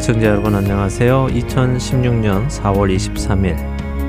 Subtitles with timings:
[0.00, 1.26] 애청자 여러분 안녕하세요.
[1.26, 3.54] 2016년 4월 23일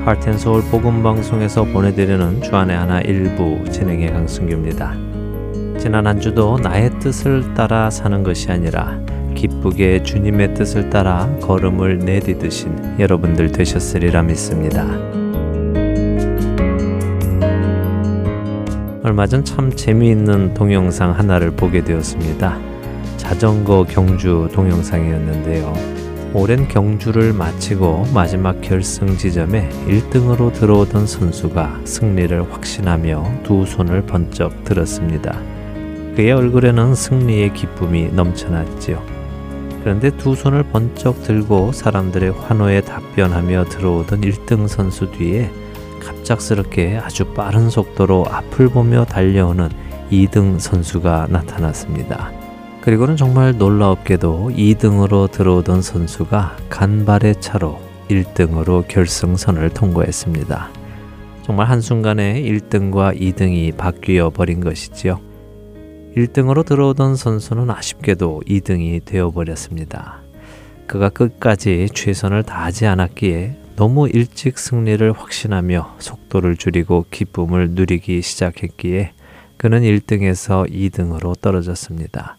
[0.06, 4.96] 하트앤서울 복음방송에서 보내드리는 주안의 하나 일부 진행의 강승규입니다.
[5.78, 8.98] 지난 한 주도 나의 뜻을 따라 사는 것이 아니라
[9.34, 14.86] 기쁘게 주님의 뜻을 따라 걸음을 내디드신 여러분들 되셨으리라 믿습니다.
[19.02, 22.71] 얼마 전 참 재미있는 동영상 하나를 보게 되었습니다.
[23.32, 25.72] 자전거 경주 동영상이었는데요.
[26.34, 35.40] 오랜 경주를 마치고 마지막 결승 지점에 1등으로 들어오던 선수가 승리를 확신하며 두 손을 번쩍 들었습니다.
[36.14, 39.02] 그의 얼굴에는 승리의 기쁨이 넘쳐났지요.
[39.80, 45.50] 그런데 두 손을 번쩍 들고 사람들의 환호에 답변하며 들어오던 1등 선수 뒤에
[46.00, 49.70] 갑작스럽게 아주 빠른 속도로 앞을 보며 달려오는
[50.10, 52.41] 2등 선수가 나타났습니다.
[52.82, 60.68] 그리고는 정말 놀라웠게도 2등으로 들어오던 선수가 간발의 차로 1등으로 결승선을 통과했습니다.
[61.42, 65.20] 정말 한순간에 1등과 2등이 바뀌어 버린 것이지요.
[66.16, 70.20] 1등으로 들어오던 선수는 아쉽게도 2등이 되어 버렸습니다.
[70.88, 79.12] 그가 끝까지 최선을 다하지 않았기에 너무 일찍 승리를 확신하며 속도를 줄이고 기쁨을 누리기 시작했기에
[79.56, 82.38] 그는 1등에서 2등으로 떨어졌습니다.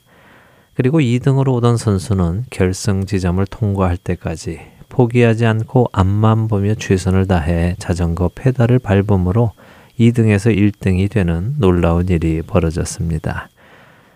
[0.76, 8.30] 그리고 2등으로 오던 선수는 결승 지점을 통과할 때까지 포기하지 않고 앞만 보며 최선을 다해 자전거
[8.34, 9.52] 페달을 밟음으로
[10.00, 13.50] 2등에서 1등이 되는 놀라운 일이 벌어졌습니다.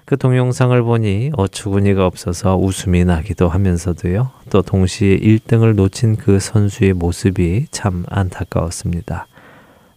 [0.05, 4.31] 그 동영상을 보니 어처구니가 없어서 웃음이 나기도 하면서도요.
[4.49, 9.27] 또 동시에 1등을 놓친 그 선수의 모습이 참 안타까웠습니다.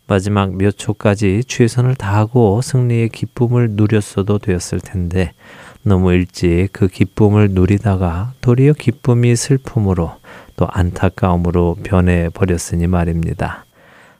[0.08, 5.32] 마지막 몇 초까지 최선을 다하고 승리의 기쁨을 누렸어도 되었을 텐데
[5.82, 10.12] 너무 일찍 그 기쁨을 누리다가 도리어 기쁨이 슬픔으로
[10.56, 13.64] 또 안타까움으로 변해 버렸으니 말입니다.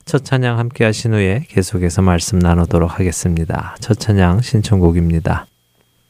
[0.06, 3.76] 첫 찬양 함께 하신 후에 계속해서 말씀 나누도록 하겠습니다.
[3.80, 5.46] 첫 찬양 신청곡입니다.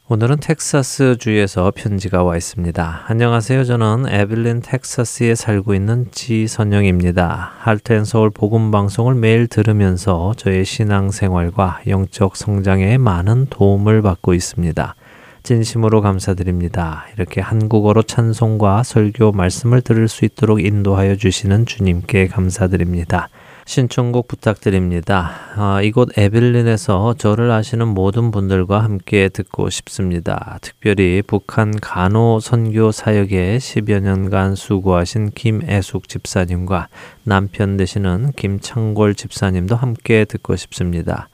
[0.07, 3.03] 오늘은 텍사스 주에서 편지가 와 있습니다.
[3.07, 3.63] 안녕하세요.
[3.63, 7.53] 저는 에빌린 텍사스에 살고 있는 지선영입니다.
[7.59, 14.95] 할텐 서울 복음 방송을 매일 들으면서 저의 신앙 생활과 영적 성장에 많은 도움을 받고 있습니다.
[15.43, 17.05] 진심으로 감사드립니다.
[17.15, 23.29] 이렇게 한국어로 찬송과 설교 말씀을 들을 수 있도록 인도하여 주시는 주님께 감사드립니다.
[23.65, 25.31] 신청곡 부탁드립니다.
[25.55, 30.57] 아, 이곳 에빌린에서 저를 아시는 모든 분들과 함께 듣고 싶습니다.
[30.61, 36.89] 특별히 북한 간호 선교 사역에 10여 년간 수고하신 김애숙 집사님과
[37.23, 41.29] 남편 되시는 김창골 집사님도 함께 듣고 싶습니다.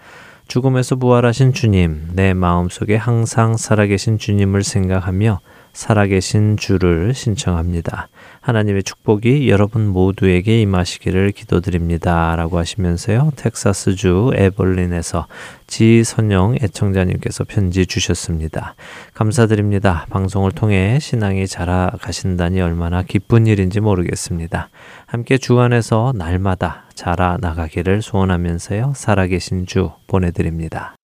[0.48, 5.42] 죽음에서 부활하신 주님, 내 마음속에 항상 살아계신 주님을 생각하며
[5.78, 8.10] 살아계신 주를 신청합니다.
[8.42, 12.36] 하나님의 축복이 여러분 모두에게 임하시기를 기도드립니다.
[12.36, 13.34] 라고 하시면서요.
[13.36, 15.28] 텍사스주 에벌린에서
[15.68, 18.74] 지선영 애청자님께서 편지 주셨습니다.
[19.14, 20.08] 감사드립니다.
[20.10, 24.70] 방송을 통해 신앙이 자라가신다니 얼마나 기쁜 일인지 모르겠습니다.
[25.06, 28.94] 함께 주 안에서 날마다 자라 나가기를 소원하면서요.
[28.96, 30.97] 살아계신 주 보내드립니다.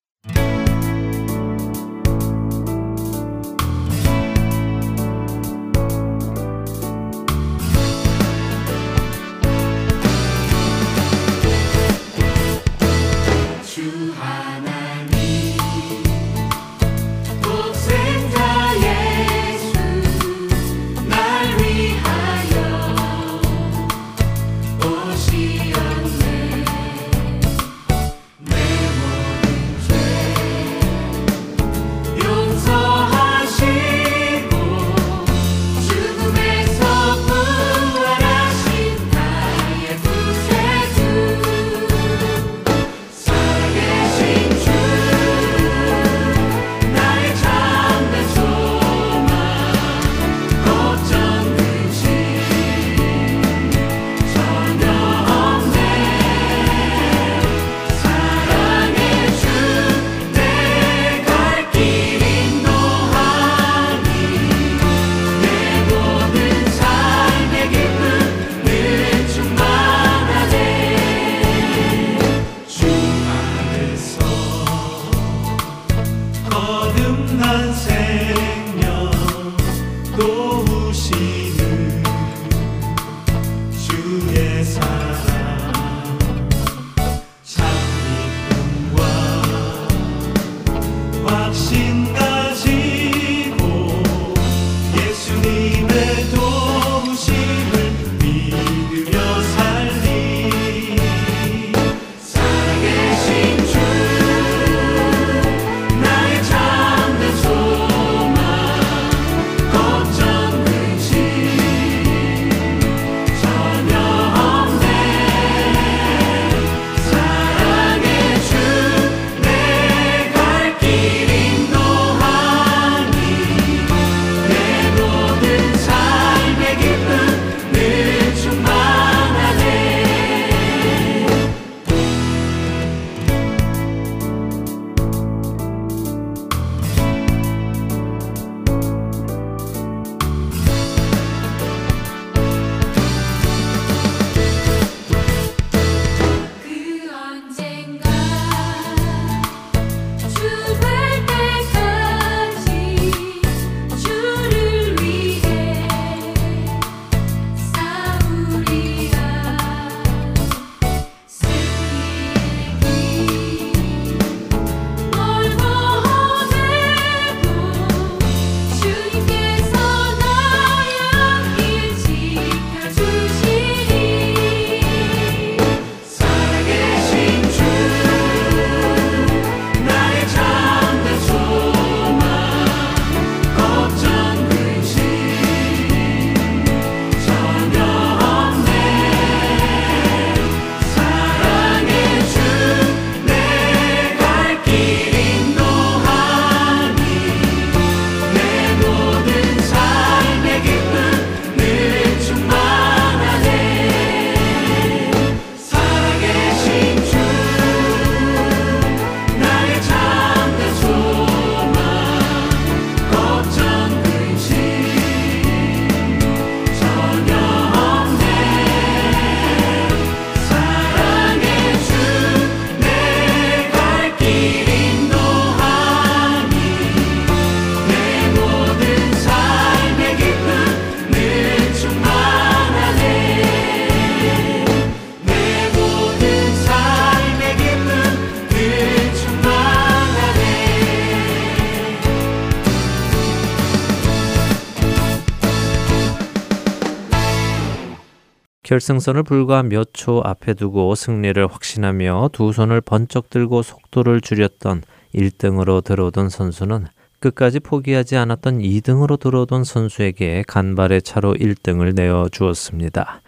[248.83, 254.83] 결승선을 불과 몇 초 앞에 두고 승리를 확신하며 두 손을 번쩍 들고 속도를 줄였던
[255.15, 256.87] 1등으로 들어오던 선수는
[257.19, 263.21] 끝까지 포기하지 않았던 2등으로 들어오던 선수에게 간발의 차로 1등을 내어 주었습니다.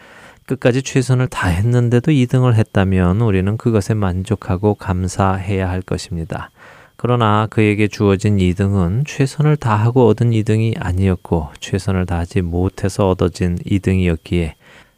[0.46, 6.50] 끝까지 최선을 다했는데도 2등을 했다면 우리는 그것에 만족하고 감사해야 할 것입니다.
[6.98, 14.54] 그러나 그에게 주어진 2등은 최선을 다하고 얻은 2등이 아니었고 최선을 다하지 못해서 얻어진 2등이었기에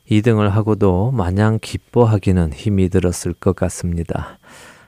[0.10, 4.40] 2등을 하고도 마냥 기뻐하기는 힘이 들었을 것 같습니다.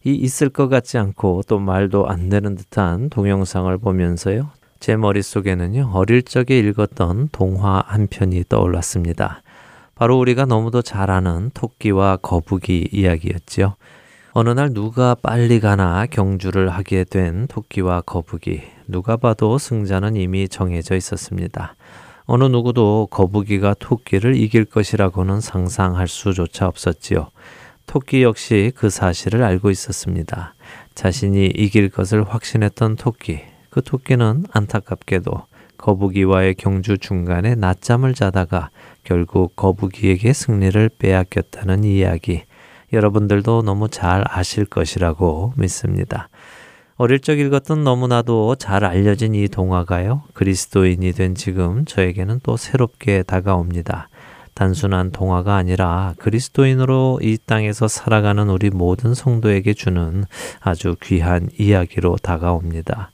[0.04, 4.50] 이 있을 것 같지 않고 또 말도 안 되는 듯한 동영상을 보면서요.
[4.80, 9.42] 제 머릿속에는요, 어릴 적에 읽었던 동화 한 편이 떠올랐습니다.
[9.95, 13.76] 바로 우리가 너무도 잘 아는 토끼와 거북이 이야기였지요.
[14.31, 18.61] 어느 날 누가 빨리 가나 경주를 하게 된 토끼와 거북이.
[18.88, 21.76] 누가 봐도 승자는 이미 정해져 있었습니다.
[22.31, 27.31] 어느 누구도 거북이가 토끼를 이길 것이라고는 상상할 수조차 없었지요.
[27.88, 30.54] 토끼 역시 그 사실을 알고 있었습니다.
[30.94, 33.40] 자신이 이길 것을 확신했던 토끼.
[33.71, 35.31] 그 토끼는 안타깝게도
[35.80, 38.69] 거북이와의 경주 중간에 낮잠을 자다가
[39.04, 42.44] 결국 거북이에게 승리를 빼앗겼다는 이야기.
[42.94, 46.30] 여러분들도 너무 잘 아실 것이라고 믿습니다.
[47.01, 50.23] 어릴 적 읽었던 너무나도 잘 알려진 이 동화가요.
[50.33, 54.09] 그리스도인이 된 지금 저에게는 또 새롭게 다가옵니다.
[54.53, 60.25] 단순한 동화가 아니라 그리스도인으로 이 땅에서 살아가는 우리 모든 성도에게 주는
[60.59, 63.11] 아주 귀한 이야기로 다가옵니다.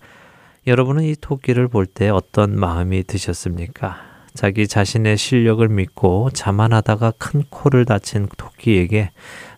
[0.65, 3.97] 여러분은 이 토끼를 볼 때 어떤 마음이 드셨습니까?
[4.33, 9.11] 자기 자신의 실력을 믿고 자만하다가 큰 코를 다친 토끼에게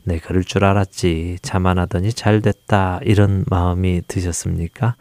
[0.07, 1.39] 내 그럴 줄 알았지.
[1.41, 3.01] 자만하더니 잘 됐다.
[3.03, 4.95] 이런 마음이 드셨습니까?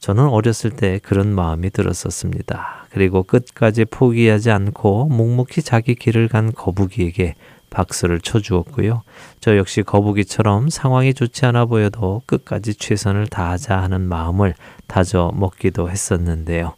[0.00, 2.86] 저는 어렸을 때 그런 마음이 들었었습니다.
[2.90, 7.36] 그리고 끝까지 포기하지 않고 묵묵히 자기 길을 간 거북이에게
[7.70, 9.02] 박수를 쳐주었고요.
[9.40, 14.54] 저 역시 거북이처럼 상황이 좋지 않아 보여도 끝까지 최선을 다하자 하는 마음을
[14.86, 16.74] 다져 먹기도 했었는데요.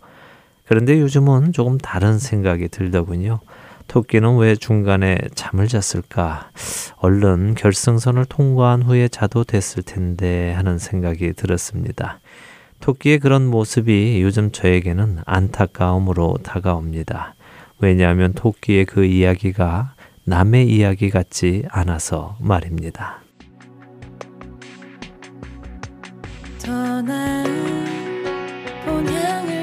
[0.69, 3.41] 그런데 요즘은 조금 다른 생각이 들더군요.
[3.89, 6.51] 토끼는 왜 중간에 잠을 잤을까?
[6.97, 12.21] 얼른 결승선을 통과한 후에 자도 됐을 텐데 하는 생각이 들었습니다.
[12.81, 17.35] 토끼의 그런 모습이 요즘 저에게는 안타까움으로 다가옵니다.
[17.79, 23.21] 왜냐하면 토끼의 그 이야기가 남의 이야기 같지 않아서 말입니다.
[26.59, 28.25] 더 나은
[28.85, 29.56] 본향을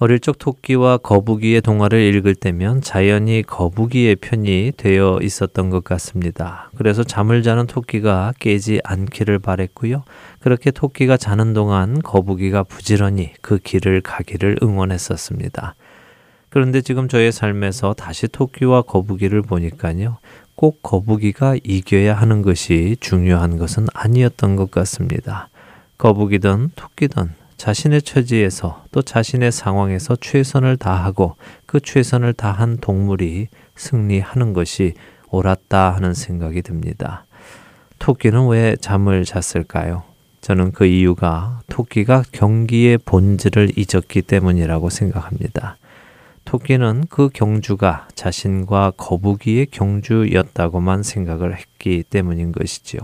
[0.00, 6.70] 어릴 적 토끼와 거북이의 동화를 읽을 때면 자연히 거북이의 편이 되어 있었던 것 같습니다.
[6.76, 10.04] 그래서 잠을 자는 토끼가 깨지 않기를 바랬고요.
[10.38, 15.74] 그렇게 토끼가 자는 동안 거북이가 부지런히 그 길을 가기를 응원했었습니다.
[16.48, 20.18] 그런데 지금 저의 삶에서 다시 토끼와 거북이를 보니까요.
[20.54, 25.48] 꼭 거북이가 이겨야 하는 것이 중요한 것은 아니었던 것 같습니다.
[25.98, 31.34] 거북이든 토끼든 자신의 처지에서 또 자신의 상황에서 최선을 다하고
[31.66, 34.94] 그 최선을 다한 동물이 승리하는 것이
[35.30, 37.26] 옳았다 하는 생각이 듭니다.
[37.98, 40.04] 토끼는 왜 잠을 잤을까요?
[40.40, 45.76] 저는 그 이유가 토끼가 경기의 본질을 잊었기 때문이라고 생각합니다.
[46.44, 53.00] 토끼는 그 경주가 자신과 거북이의 경주였다고만 생각을 했기 때문인 것이지요.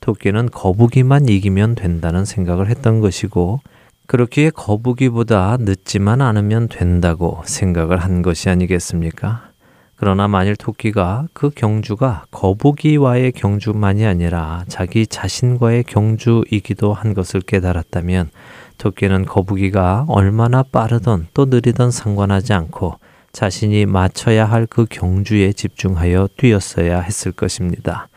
[0.00, 3.60] 토끼는 거북이만 이기면 된다는 생각을 했던 것이고
[4.06, 9.50] 그렇기에 거북이보다 늦지만 않으면 된다고 생각을 한 것이 아니겠습니까?
[9.96, 18.30] 그러나 만일 토끼가 그 경주가 거북이와의 경주만이 아니라 자기 자신과의 경주이기도 한 것을 깨달았다면
[18.78, 22.98] 토끼는 거북이가 얼마나 빠르든 또 느리든 상관하지 않고
[23.32, 28.08] 자신이 맞춰야 할 그 경주에 집중하여 뛰었어야 했을 것입니다.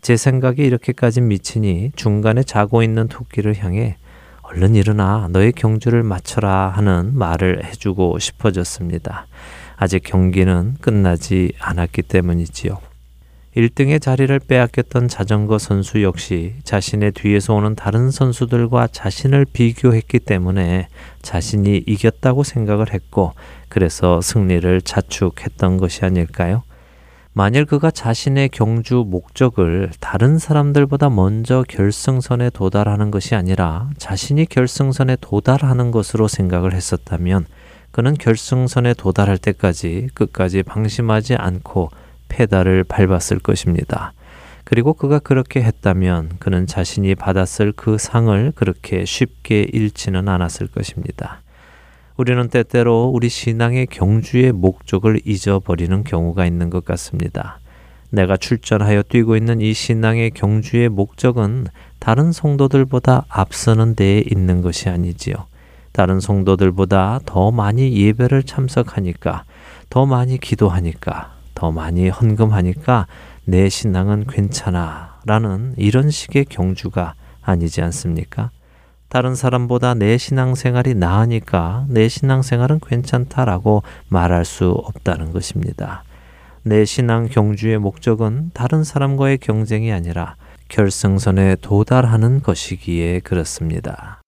[0.00, 3.96] 제 생각이 이렇게까지 미치니 중간에 자고 있는 토끼를 향해
[4.52, 9.26] 얼른 일어나 너의 경주를 마쳐라 하는 말을 해주고 싶어졌습니다.
[9.76, 12.78] 아직 경기는 끝나지 않았기 때문이지요.
[13.56, 20.88] 1등의 자리를 빼앗겼던 자전거 선수 역시 자신의 뒤에서 오는 다른 선수들과 자신을 비교했기 때문에
[21.22, 23.32] 자신이 이겼다고 생각을 했고
[23.68, 26.64] 그래서 승리를 자축했던 것이 아닐까요?
[27.32, 35.92] 만일 그가 자신의 경주 목적을 다른 사람들보다 먼저 결승선에 도달하는 것이 아니라 자신이 결승선에 도달하는
[35.92, 37.46] 것으로 생각을 했었다면
[37.92, 41.90] 그는 결승선에 도달할 때까지 끝까지 방심하지 않고
[42.28, 44.12] 페달을 밟았을 것입니다.
[44.64, 51.42] 그리고 그가 그렇게 했다면 그는 자신이 받았을 그 상을 그렇게 쉽게 잃지는 않았을 것입니다.
[52.20, 57.60] 우리는 때때로 우리 신앙의 경주의 목적을 잊어버리는 경우가 있는 것 같습니다.
[58.10, 65.46] 내가 출전하여 뛰고 있는 이 신앙의 경주의 목적은 다른 성도들보다 앞서는 데에 있는 것이 아니지요.
[65.92, 69.44] 다른 성도들보다 더 많이 예배를 참석하니까,
[69.88, 73.06] 더 많이 기도하니까, 더 많이 헌금하니까
[73.46, 75.20] 내 신앙은 괜찮아.
[75.24, 78.50] 라는 이런 식의 경주가 아니지 않습니까?
[79.10, 86.04] 다른 사람보다 내 신앙생활이 나으니까 내 신앙생활은 괜찮다라고 말할 수 없다는 것입니다.
[86.62, 90.36] 내 신앙 경주의 목적은 다른 사람과의 경쟁이 아니라
[90.68, 94.22] 결승선에 도달하는 것이기에 그렇습니다.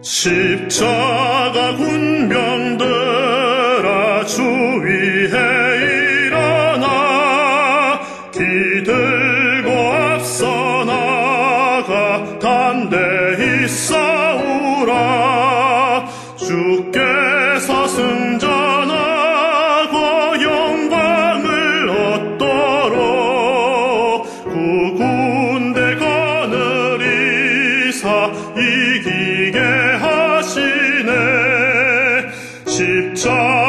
[0.00, 3.04] 십자가 군병들아
[4.24, 5.63] 주위에
[32.76, 33.63] 주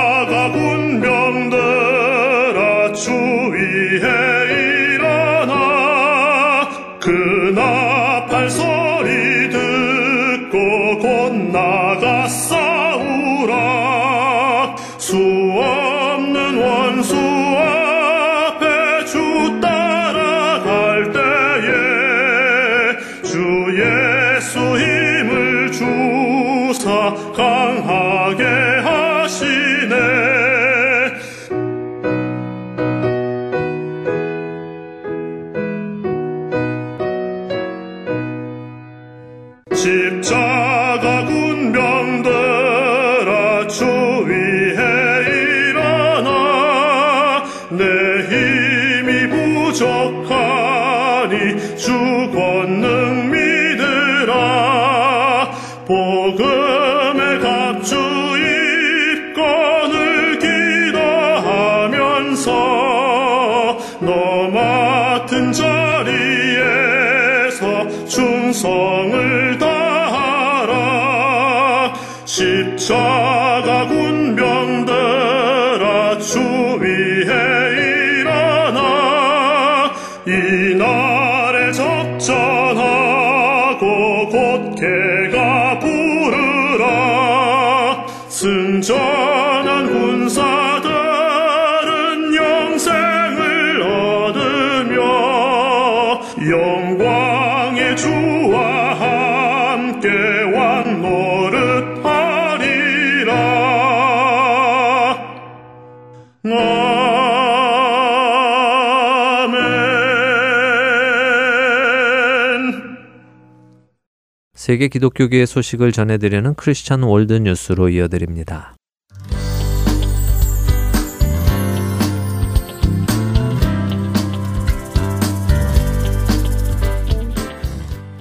[114.65, 118.75] 세계 기독교계의 소식을 전해드리는 크리스천 월드 뉴스로 이어드립니다.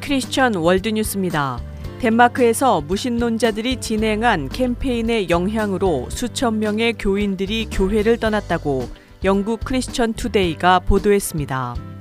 [0.03, 1.61] 크리스천 월드뉴스입니다.
[2.01, 8.91] 덴마크에서 무신론자들이 진행한 캠페인의 영향으로 수천 명의 교인들이 교회를 떠났다고
[9.25, 11.94] 영국 크리스천 투데이가 보도했습니다.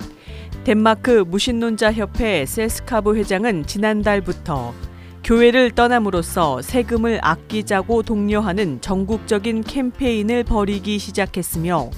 [0.63, 4.73] 덴마크 무신론자 협회 셀스카브 회장은 지난달부터
[5.21, 11.89] 교회를 떠남으로써 세금을 아끼자고 독려하는 전국적인 캠페인을 벌이기 시작했으며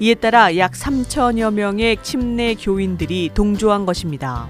[0.00, 4.48] 이에 따라 약 3천여 명의 침례 교인들이 동조한 것입니다.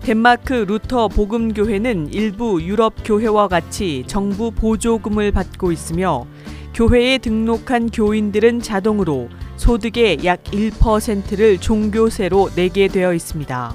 [0.00, 6.26] 덴마크 루터 복음교회는 일부 유럽 교회와 같이 정부 보조금을 받고 있으며
[6.74, 9.30] 교회에 등록한 교인들은 자동으로
[9.64, 13.74] 소득의 약 1%를 종교세로 내게 되어 있습니다.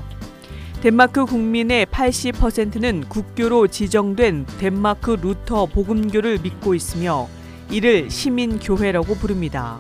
[0.82, 7.28] 덴마크 국민의 80%는 국교로 지정된 덴마크 루터 복음교를 믿고 있으며
[7.72, 9.80] 이를 시민교회라고 부릅니다.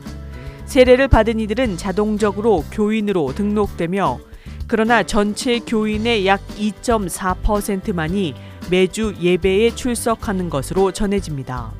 [0.65, 4.17] 세례를 받은 이들은 자동적으로 교인으로 등록되며
[4.65, 8.33] 그러나 전체 교인의 약 2.4%만이
[8.71, 11.71] 매주 예배에 출석하는 것으로 전해집니다.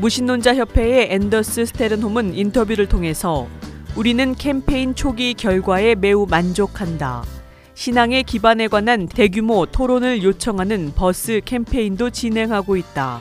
[0.00, 3.46] 무신론자 협회의 앤더스 스테른홈은 인터뷰를 통해서
[3.94, 7.22] 우리는 캠페인 초기 결과에 매우 만족한다.
[7.74, 13.20] 신앙의 기반에 관한 대규모 토론을 요청하는 버스 캠페인도 진행하고 있다.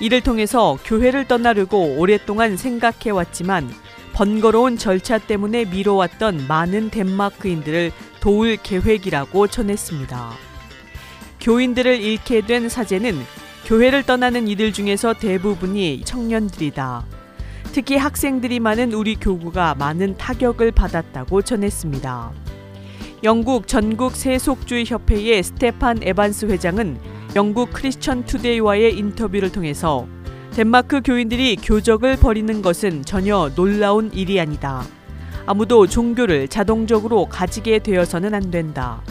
[0.00, 3.68] 이를 통해서 교회를 떠나려고 오랫동안 생각해 왔지만
[4.14, 10.30] 번거로운 절차 때문에 미뤄왔던 많은 덴마크인들을 도울 계획이라고 전했습니다.
[11.40, 13.18] 교인들을 잃게 된 사제는
[13.66, 17.04] 교회를 떠나는 이들 중에서 대부분이 청년들이다.
[17.72, 22.30] 특히 학생들이 많은 우리 교구가 많은 타격을 받았다고 전했습니다.
[23.24, 26.96] 영국 전국 세속주의 협회의 스테판 에반스 회장은
[27.34, 30.06] 영국 크리스천 투데이와의 인터뷰를 통해서
[30.52, 34.84] 덴마크 교인들이 교적을 버리는 것은 전혀 놀라운 일이 아니다.
[35.44, 39.02] 아무도 종교를 자동적으로 가지게 되어서는 안 된다.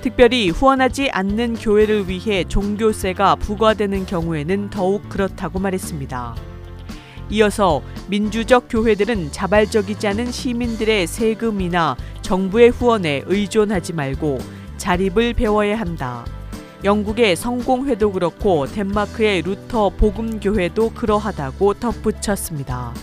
[0.00, 6.36] 특별히 후원하지 않는 교회를 위해 종교세가 부과되는 경우에는 더욱 그렇다고 말했습니다.
[7.30, 14.38] 이어서 민주적 교회들은 자발적이지 않은 시민들의 세금이나 정부의 후원에 의존하지 말고
[14.76, 16.24] 자립을 배워야 한다.
[16.84, 22.94] 영국의 성공회도 그렇고 덴마크의 루터 복음교회도 그러하다고 덧붙였습니다.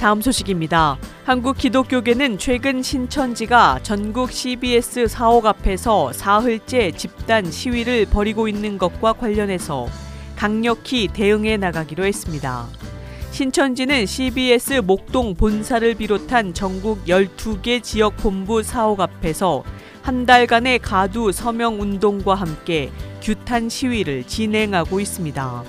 [0.00, 0.98] 다음 소식입니다.
[1.24, 9.86] 한국 기독교계는 최근 신천지가 전국 CBS 사옥 앞에서 사흘째 집단 시위를 벌이고 있는 것과 관련해서
[10.34, 12.66] 강력히 대응해 나가기로 했습니다.
[13.30, 19.62] 신천지는 CBS 목동 본사를 비롯한 전국 12개 지역 본부 사옥 앞에서
[20.02, 22.90] 한 달간의 가두 서명 운동과 함께
[23.22, 25.62] 규탄 시위를 진행하고 있습니다.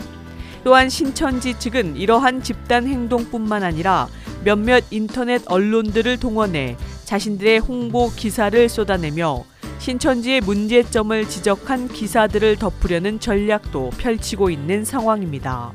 [0.64, 4.08] 또한 신천지 측은 이러한 집단 행동뿐만 아니라
[4.44, 9.44] 몇몇 인터넷 언론들을 동원해 자신들의 홍보 기사를 쏟아내며
[9.80, 15.74] 신천지의 문제점을 지적한 기사들을 덮으려는 전략도 펼치고 있는 상황입니다.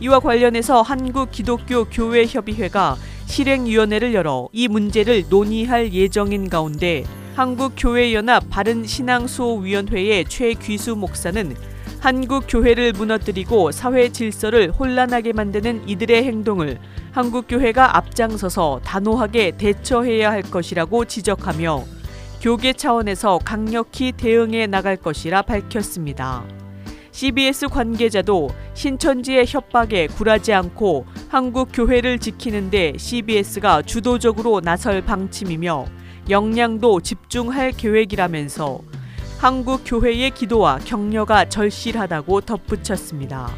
[0.00, 2.96] 이와 관련해서 한국 기독교 교회 협의회가
[3.26, 11.56] 실행위원회를 열어 이 문제를 논의할 예정인 가운데 한국교회연합 바른신앙수호위원회의 최귀수 목사는
[12.04, 16.78] 한국 교회를 무너뜨리고 사회 질서를 혼란하게 만드는 이들의 행동을
[17.12, 21.82] 한국 교회가 앞장서서 단호하게 대처해야 할 것이라고 지적하며
[22.42, 26.44] 교계 차원에서 강력히 대응해 나갈 것이라 밝혔습니다.
[27.10, 35.86] CBS 관계자도 신천지의 협박에 굴하지 않고 한국 교회를 지키는데 CBS가 주도적으로 나설 방침이며
[36.28, 38.80] 역량도 집중할 계획이라면서
[39.38, 43.50] 한국 교회의 기도와 격려가 절실하다고 덧붙였습니다.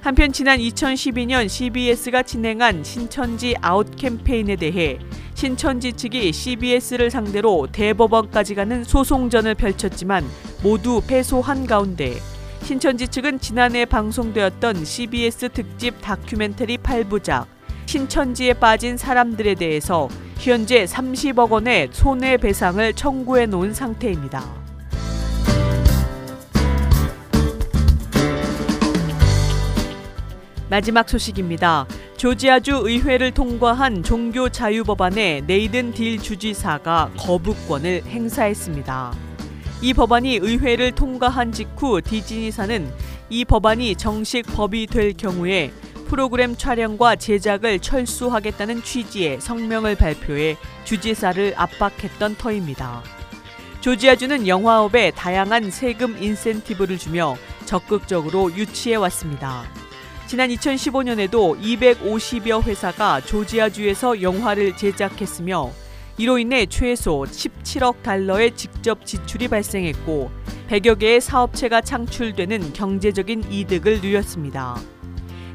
[0.00, 4.98] 한편 지난 2012년 CBS가 진행한 신천지 아웃 캠페인에 대해
[5.34, 10.24] 신천지 측이 CBS를 상대로 대법원까지 가는 소송전을 펼쳤지만
[10.62, 12.16] 모두 패소한 가운데
[12.62, 17.46] 신천지 측은 지난해 방송되었던 CBS 특집 다큐멘터리 8부작
[17.86, 24.57] 신천지에 빠진 사람들에 대해서 현재 30억 원의 손해배상을 청구해 놓은 상태입니다.
[30.70, 31.86] 마지막 소식입니다.
[32.16, 39.14] 조지아주 의회를 통과한 종교 자유 법안에 네이든 딜 주지사가 거부권을 행사했습니다.
[39.80, 42.92] 이 법안이 의회를 통과한 직후 디즈니사는
[43.30, 45.72] 이 법안이 정식 법이 될 경우에
[46.08, 53.02] 프로그램 촬영과 제작을 철수하겠다는 취지의 성명을 발표해 주지사를 압박했던 터입니다.
[53.80, 59.77] 조지아주는 영화업에 다양한 세금 인센티브를 주며 적극적으로 유치해 왔습니다.
[60.28, 65.70] 지난 2015년에도 250여 회사가 조지아주에서 영화를 제작했으며
[66.18, 70.30] 이로 인해 최소 17억 달러의 직접 지출이 발생했고
[70.68, 74.76] 100여 개의 사업체가 창출되는 경제적인 이득을 누렸습니다.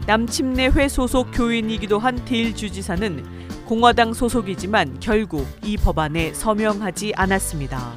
[0.08, 3.24] 남침내회 소속 교인이기도 한 딜 주지사는
[3.66, 7.94] 공화당 소속이지만 결국 이 법안에 서명하지 않았습니다.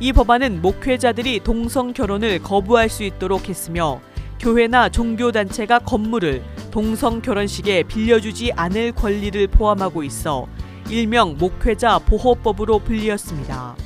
[0.00, 4.00] 이 법안은 목회자들이 동성 결혼을 거부할 수 있도록 했으며
[4.42, 10.48] 교회나 종교단체가 건물을 동성 결혼식에 빌려주지 않을 권리를 포함하고 있어
[10.90, 13.76] 일명 목회자 보호법으로 불리었습니다.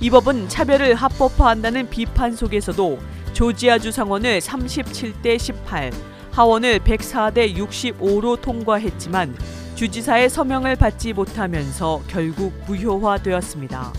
[0.00, 2.98] 이 법은 차별을 합법화한다는 비판 속에서도
[3.32, 5.92] 조지아주 상원을 37대 18,
[6.32, 9.36] 하원을 104대 65로 통과했지만
[9.76, 13.92] 주지사의 서명을 받지 못하면서 결국 무효화되었습니다.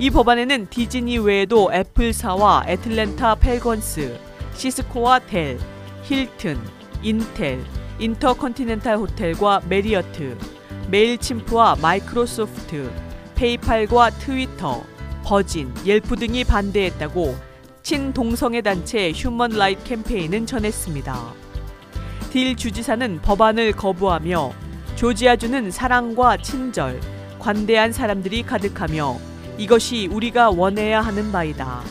[0.00, 4.25] 이 법안에는 디즈니 외에도 애플사와 애틀랜타 팰컨스,
[4.56, 5.58] 시스코와 델,
[6.02, 6.58] 힐튼,
[7.02, 7.62] 인텔,
[7.98, 10.36] 인터컨티넨탈 호텔과 메리어트,
[10.90, 12.90] 메일침프와 마이크로소프트,
[13.34, 14.82] 페이팔과 트위터,
[15.24, 17.36] 버진, 옐프 등이 반대했다고
[17.82, 21.34] 친동성애 단체 휴먼 라이트 캠페인은 전했습니다.
[22.30, 24.52] 딜 주지사는 법안을 거부하며
[24.96, 27.00] 조지아주는 사랑과 친절,
[27.38, 29.18] 관대한 사람들이 가득하며
[29.58, 31.82] 이것이 우리가 원해야 하는 바이다.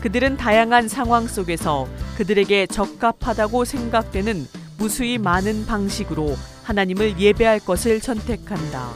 [0.00, 4.46] 그들은 다양한 상황 속에서 그들에게 적합하다고 생각되는
[4.78, 8.92] 무수히 많은 방식으로 하나님을 예배할 것을 선택한다.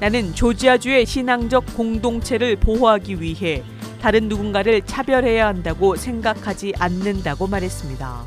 [0.00, 3.62] 나는 조지아주의 신앙적 공동체를 보호하기 위해
[4.00, 8.24] 다른 누군가를 차별해야 한다고 생각하지 않는다고 말했습니다.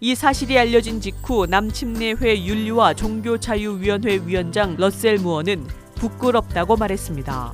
[0.00, 7.52] 이 사실이 알려진 직후 남침내회 윤리와 종교자유위원회 위원장 러셀 무어는 부끄럽다고 말했습니다.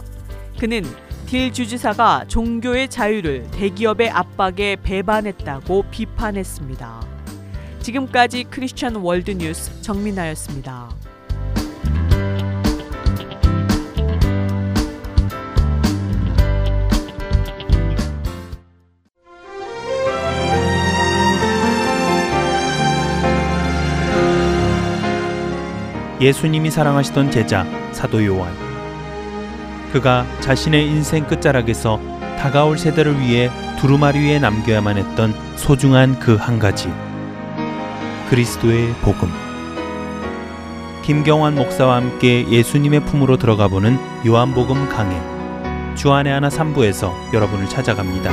[0.59, 0.85] 그는
[1.27, 7.07] 딜 주지사가 종교의 자유를 대기업의 압박에 배반했다고 비판했습니다.
[7.81, 10.91] 지금까지 크리스천 월드뉴스 정민아였습니다.
[26.21, 28.74] 예수님이 사랑하시던 제자 사도 요한.
[29.95, 32.01] 그가 자신의 인생 끝자락에서
[32.37, 36.93] 다가올 세대를 위해 두루마리 위에 남겨야만 했던 소중한 그 한 가지.
[38.29, 39.31] 그리스도의 복음.
[41.05, 45.17] 김경환 목사와 함께 예수님의 품으로 들어가 보는 요한복음 강해.
[45.95, 48.33] 주안의 하나 3부에서 여러분을 찾아갑니다.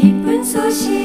[0.00, 0.97] 기쁜 소식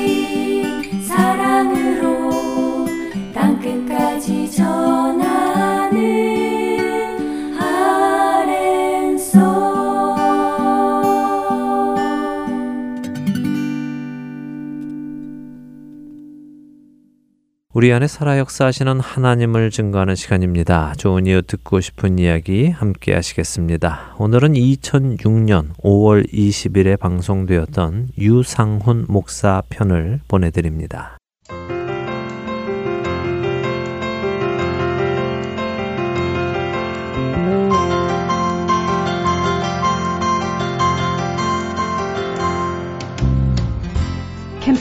[17.76, 20.94] 우리 안에 살아 역사하시는 하나님을 증거하는 시간입니다.
[20.96, 24.14] 좋은 이유 듣고 싶은 이야기 함께 하시겠습니다.
[24.20, 31.18] 오늘은 2006년 5월 20일에 방송되었던 유상훈 목사 편을 보내드립니다.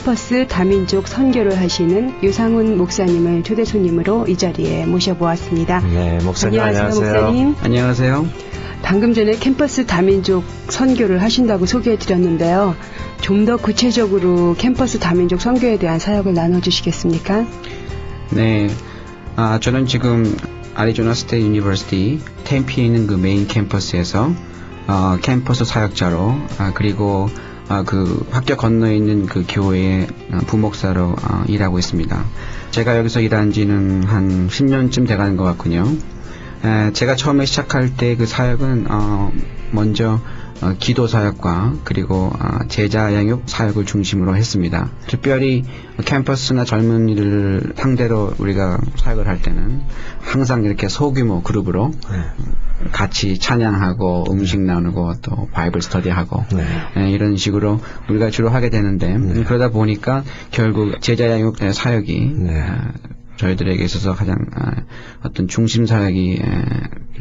[0.03, 5.79] 캠퍼스 다민족 선교를 하시는 유상훈 목사님을 초대 손님으로 이 자리에 모셔보았습니다.
[5.79, 7.21] 네, 목사님 안녕하세요, 안녕하세요.
[7.21, 7.55] 목사님.
[7.61, 8.27] 안녕하세요.
[8.81, 12.75] 방금 전에 캠퍼스 다민족 선교를 하신다고 소개해 드렸는데요.
[13.21, 17.45] 좀 더 구체적으로 캠퍼스 다민족 선교에 대한 사역을 나눠 주시겠습니까?
[18.31, 18.67] 네,
[19.37, 20.37] 아, 저는 지금
[20.75, 24.33] Arizona State University 템피에 있는 그 메인 캠퍼스에서
[24.87, 27.29] 어, 캠퍼스 사역자로 아, 그리고
[27.69, 32.25] 아, 그 학교 건너에 있는 그 교회의 어, 부목사로 어, 일하고 있습니다.
[32.71, 35.85] 제가 여기서 일한 지는 한 10년쯤 돼가는 것 같군요.
[36.65, 39.31] 에, 제가 처음에 시작할 때 그 사역은 어,
[39.71, 40.19] 먼저
[40.63, 44.89] 어, 기도 사역과 그리고 어, 제자 양육 사역을 중심으로 했습니다.
[45.07, 45.63] 특별히
[46.05, 49.81] 캠퍼스나 젊은이들 상대로 우리가 사역을 할 때는
[50.21, 51.91] 항상 이렇게 소규모 그룹으로
[52.91, 56.45] 같이 찬양하고 음식 나누고 또 바이블 스터디하고
[56.97, 62.91] 예, 이런 식으로 우리가 주로 하게 되는데 음, 그러다 보니까 결국 제자 양육 사역이 아,
[63.37, 64.71] 저희들에게 있어서 가장 아,
[65.23, 66.63] 어떤 중심 사역이 에,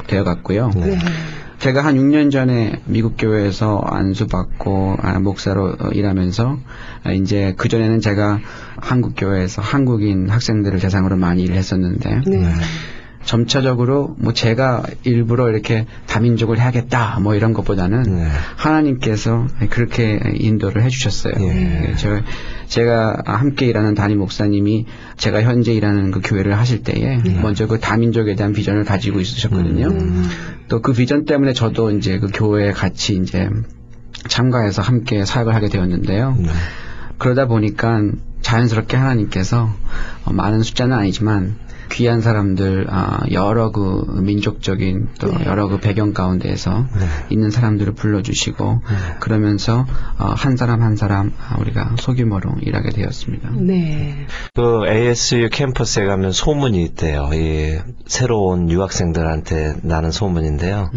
[0.06, 0.70] 되어 갔고요.
[1.62, 6.58] 제가 한 6년 전에 미국 교회에서 안수 받고 아, 목사로 어, 일하면서
[7.04, 8.40] 아, 이제 그 전에는 제가
[8.78, 12.52] 한국 교회에서 한국인 학생들을 대상으로 많이 일을 했었는데 네.
[13.24, 21.34] 점차적으로 뭐 제가 일부러 이렇게 다민족을 해야겠다 뭐 이런 것보다는 하나님께서 그렇게 인도를 해주셨어요.
[21.38, 22.20] 예, 저,
[22.66, 28.34] 제가 함께 일하는 담임 목사님이 제가 현재 일하는 그 교회를 하실 때에 먼저 그 다민족에
[28.34, 29.88] 대한 비전을 가지고 있으셨거든요.
[30.68, 33.48] 또그 비전 때문에 저도 이제 그 교회에 같이 이제
[34.28, 36.36] 참가해서 함께 사역을 하게 되었는데요.
[37.18, 38.00] 그러다 보니까
[38.40, 39.72] 자연스럽게 하나님께서
[40.24, 41.56] 어, 많은 숫자는 아니지만
[41.92, 46.86] 귀한 사람들 아, 여러 그 민족적인 또 여러 그 배경 가운데에서
[47.30, 48.82] 있는 사람들을 불러주시고
[49.20, 49.86] 그러면서
[50.18, 53.50] 어, 한 사람 한 사람 아, 우리가 소규모로 일하게 되었습니다.
[53.60, 54.26] 네.
[54.54, 57.30] 그 ASU 캠퍼스에 가면 소문이 있대요.
[57.32, 60.90] 이 새로운 유학생들한테 나는 소문인데요.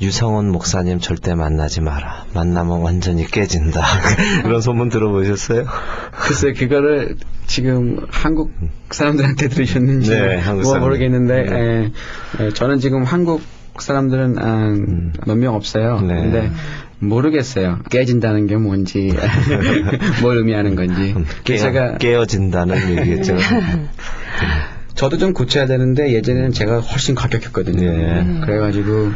[0.00, 2.24] 유성원 목사님 절대 만나지 마라.
[2.32, 3.82] 만나면 완전히 깨진다.
[4.42, 5.66] 그런 소문 들어보셨어요?
[6.12, 8.50] 글쎄 그거를 지금 한국
[8.90, 10.78] 사람들한테 들으셨는지 네, 한국 뭐.
[10.78, 11.92] 모르겠는데 네.
[12.40, 13.42] 에, 에, 저는 지금 한국
[13.78, 14.74] 사람들은 아,
[15.26, 16.00] 몇명 없어요.
[16.00, 16.14] 네.
[16.14, 16.50] 근데
[16.98, 17.80] 모르겠어요.
[17.90, 19.12] 깨진다는 게 뭔지
[20.22, 21.14] 뭘 의미하는 건지.
[21.44, 23.36] 깨, 제가 깨어진다는 얘기겠죠.
[24.94, 27.86] 저도 좀 고쳐야 되는데 예전에는 제가 훨씬 가격했거든요.
[27.86, 28.40] 예.
[28.44, 29.12] 그래가지고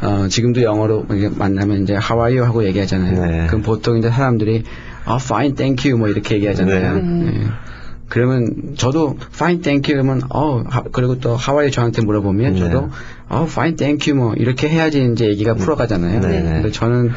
[0.00, 1.06] 어, 지금도 영어로
[1.36, 3.26] 만나면 이제 How are you 하고 얘기하잖아요.
[3.26, 3.46] 네.
[3.48, 4.62] 그럼 보통 이제 사람들이
[5.04, 6.96] 아 fine, thank you 뭐 이렇게 얘기하잖아요.
[7.26, 7.46] 예.
[8.08, 12.52] 그러면 저도 fine, thank you 그러면 어 하- 그리고 또 How are you 저한테 물어보면
[12.54, 12.58] 네.
[12.58, 12.90] 저도
[13.28, 16.20] 어 fine, thank you 뭐 이렇게 해야지 이제 얘기가 풀어가잖아요.
[16.20, 16.42] 네, 네.
[16.42, 17.10] 근데 저는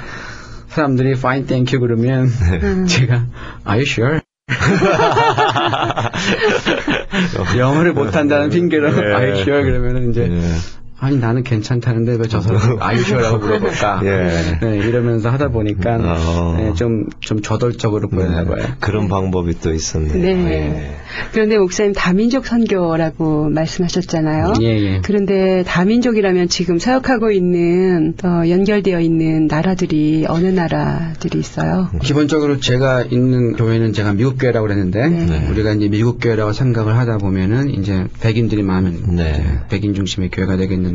[0.69, 2.29] 사람들이 fine, thank you 그러면
[2.87, 3.25] 제가
[3.67, 4.21] Are you sure?
[7.57, 8.97] 영어를 못한다는 핑계로 네.
[9.01, 9.63] Are you sure?
[9.63, 10.41] 그러면은 이제 예.
[11.03, 14.01] 아니 나는 괜찮다는데 왜 저 사람 sure라고 물어볼까?
[14.05, 14.59] 예.
[14.61, 16.55] 네, 이러면서 하다 보니까 어.
[16.57, 18.63] 네, 좀, 좀 저돌적으로 보였나 봐요.
[18.79, 20.13] 그런 방법이 또 있었네요.
[20.13, 20.51] 네.
[20.51, 20.95] 예.
[21.33, 24.53] 그런데 목사님 다민족 선교라고 말씀하셨잖아요.
[24.61, 25.01] 예, 예.
[25.03, 31.89] 그런데 다민족이라면 지금 사역하고 있는 어, 연결되어 있는 나라들이 어느 나라들이 있어요?
[32.03, 35.47] 기본적으로 제가 있는 교회는 제가 미국 교회라고 그랬는데 네.
[35.49, 39.43] 우리가 이제 미국 교회라고 생각을 하다 보면은 이제 백인들이 많은 네.
[39.69, 40.90] 백인 중심의 교회가 되겠는데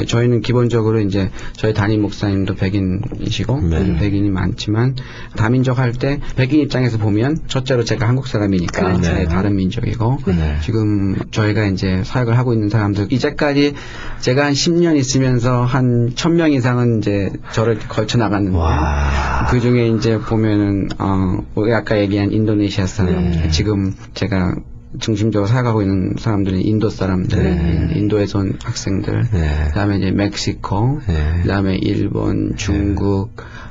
[0.00, 3.96] 예, 저희는 기본적으로 이제 저희 담임 목사님도 백인이시고 네.
[3.98, 4.96] 백인이 많지만
[5.36, 9.12] 다민족 할 때 백인 입장에서 보면 첫째로 제가 한국 사람이니까 그렇죠.
[9.12, 10.56] 네, 다른 민족이고 네.
[10.62, 13.74] 지금 저희가 이제 사역을 하고 있는 사람들 이제까지
[14.20, 19.46] 제가 한 10년 있으면서 한 1000명 이상은 이제 저를 걸쳐 나갔는데 와.
[19.50, 23.50] 그 중에 이제 보면은 어 우리 아까 얘기한 인도네시아 사람 네.
[23.50, 24.56] 지금 제가
[24.98, 27.92] 중심적으로 사역하고 있는 사람들은 인도 사람들, 네.
[27.96, 29.64] 인도에서 온 학생들, 네.
[29.68, 31.40] 그다음에 이제 멕시코, 네.
[31.42, 33.30] 그다음에 일본, 중국,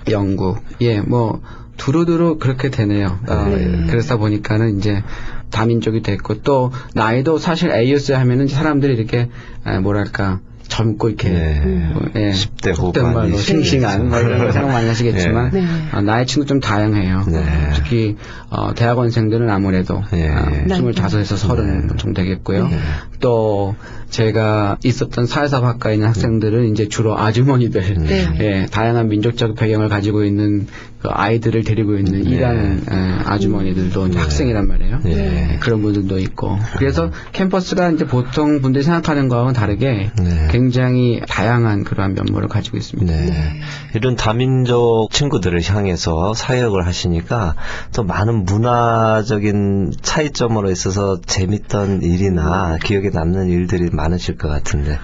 [0.09, 1.41] 영국, 예, 뭐
[1.77, 3.19] 두루두루 그렇게 되네요.
[3.27, 3.87] 어, 네.
[3.89, 5.03] 그러다 보니까는 이제
[5.49, 9.29] 다민족이 됐고 또 나이도 사실 AUS 하면은 사람들이 이렇게
[9.63, 10.39] 아, 뭐랄까
[10.73, 11.59] 젊고 이렇게 네.
[11.93, 15.63] 뭐, 예, 10대 속된 후반이 말로 싱싱한 뭐 이런 거 생각 많이 하시겠지만 네.
[15.93, 17.25] 어, 나이 친구 좀 다양해요.
[17.27, 17.43] 네.
[17.75, 18.17] 특히
[18.49, 20.29] 어, 대학원생들은 아무래도 예.
[20.29, 20.65] 어, 네.
[20.65, 22.67] 25에서 30 정도 되겠고요.
[22.69, 22.79] 네.
[23.19, 23.75] 또
[24.13, 28.27] 제가 있었던 사회사학과에 있는 학생들은 이제 주로 아주머니들, 네.
[28.39, 30.67] 예, 다양한 민족적 배경을 가지고 있는
[30.99, 32.29] 그 아이들을 데리고 있는 네.
[32.29, 32.95] 일하는 예,
[33.25, 34.99] 아주머니들도 이제 학생이란 말이에요.
[35.07, 35.11] 예.
[35.11, 36.57] 예, 그런 분들도 있고.
[36.77, 40.47] 그래서 캠퍼스가 이제 보통 분들이 생각하는 거와는 다르게 네.
[40.51, 43.11] 굉장히 다양한 그러한 면모를 가지고 있습니다.
[43.11, 43.61] 네.
[43.95, 47.55] 이런 다민족 친구들을 향해서 사역을 하시니까
[47.95, 54.99] 또 많은 문화적인 차이점으로 있어서 재밌던 일이나 기억에 남는 일들이 많 으실 것 같은데.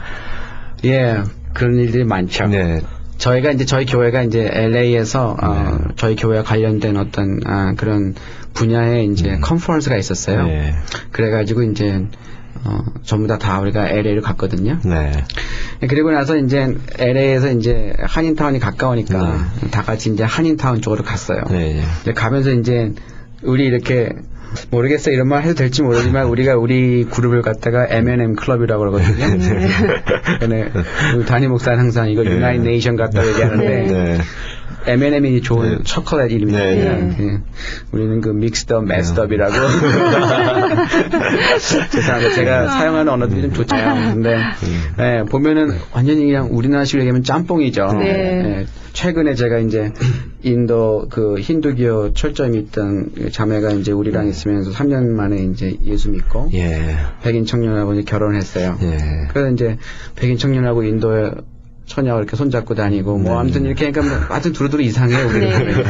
[0.85, 1.21] 예,
[1.53, 2.47] 그런 일들이 많죠.
[2.47, 2.81] 네.
[3.17, 8.15] 저희가 이제 저희 교회가 이제 LA에서 어, 저희 교회와 관련된 어떤 아, 그런
[8.53, 10.45] 분야의 이제 컨퍼런스가 있었어요.
[10.45, 10.73] 네.
[11.11, 12.05] 그래가지고 이제
[12.63, 14.79] 어, 전부 다 다 우리가 LA를 갔거든요.
[14.85, 15.11] 네.
[15.81, 21.43] 그리고 나서 이제 LA에서 이제 한인타운이 가까우니까 다 같이 이제 한인타운 쪽으로 갔어요.
[21.49, 21.81] 네.
[22.01, 22.93] 이제 가면서 이제
[23.43, 24.09] 우리 이렇게
[24.71, 29.27] 모르겠어요 이런 말 해도 될지 모르지만 우리가 우리 그룹을 갖다가 M&M 클럽이라고 그러거든요.
[30.47, 30.71] 네.
[31.15, 34.17] 우리 담임 목사는 항상 이거 United Nation 같다고 얘기하는데 네.
[34.85, 35.83] M&M이 좋은 네.
[35.83, 36.59] 초콜릿 이름이에요.
[36.59, 37.39] 네, 예.
[37.91, 39.53] 우리는 그 mixed messed이라고.
[41.91, 42.33] 죄송합니다.
[42.33, 44.13] 제가 사용하는 언어들이 좀 좋잖아요.
[44.13, 44.37] 근데
[44.99, 47.93] 예, 보면은 완전히 그냥 우리나라식으로 얘기하면 짬뽕이죠.
[47.99, 48.05] 네.
[48.05, 49.91] 예, 최근에 제가 이제
[50.43, 56.49] 인도 그 힌두교 철저히 믿던 그 자매가 이제 우리랑 있으면서 3년 만에 이제 예수 믿고
[56.53, 56.95] 예.
[57.21, 58.77] 백인 청년하고 이제 결혼했어요.
[58.81, 59.27] 예.
[59.29, 59.77] 그래서 이제
[60.15, 61.31] 백인 청년하고 인도에
[61.89, 65.83] 처녀가 이렇게 손잡고 다니고 뭐 아무튼 이렇게 그러니까 뭐 하여튼 두루두루 이상해요 우리는 네.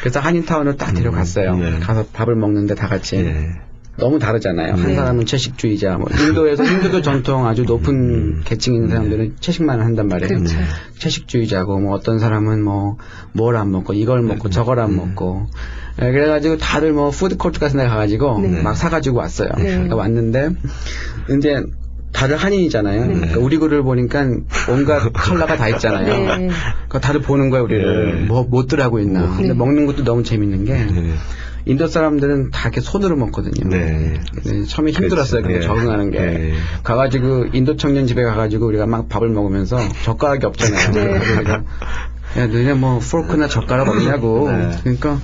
[0.00, 1.78] 그래서 한인타운을 딱 데려갔어요 네.
[1.78, 3.48] 가서 밥을 먹는데 다 같이 예.
[3.96, 4.94] 너무 다르잖아요 한 네.
[4.94, 10.56] 사람은 채식주의자 뭐 인도에서 힌두교 전통 아주 높은 계층 있는 사람들은 채식만 한단 말이에요 그렇죠.
[10.98, 12.96] 채식주의자고 뭐 어떤 사람은 뭐
[13.36, 15.46] 뭘 안 먹고 이걸 먹고 저걸 안 먹고
[16.02, 18.62] 예, 그래가지고 다들 뭐 푸드코트 같은 데 가가지고 네.
[18.62, 19.64] 막 사가지고 왔어요 네.
[19.64, 20.50] 그러니까 왔는데
[21.38, 21.62] 이제
[22.12, 23.06] 다들 한인이잖아요.
[23.06, 24.26] 그러니까 우리 그를 보니까
[24.68, 26.06] 온갖 컬러가 다 있잖아요.
[26.06, 26.26] 네.
[26.26, 28.20] 그러니까 다들 보는 거예요, 우리를.
[28.20, 28.26] 네.
[28.26, 29.28] 뭐, 못들 하고 있나.
[29.36, 29.54] 근데 네.
[29.54, 31.14] 먹는 것도 너무 재밌는 게, 네.
[31.66, 33.68] 인도 사람들은 다 이렇게 손으로 먹거든요.
[33.68, 34.14] 네.
[34.44, 35.60] 네, 처음에 힘들었어요, 근데 예.
[35.60, 36.18] 적응하는 게.
[36.18, 36.52] 예.
[36.82, 40.90] 가가지고, 인도 청년 집에 가가지고 우리가 막 밥을 먹으면서 젓가락이 없잖아요.
[40.92, 41.04] 네.
[41.18, 41.52] 그래서 우리가,
[42.38, 44.50] 야, 너네 뭐, 포크나 젓가락 없냐고.
[44.50, 44.70] 네.
[44.82, 45.20] 그러니까,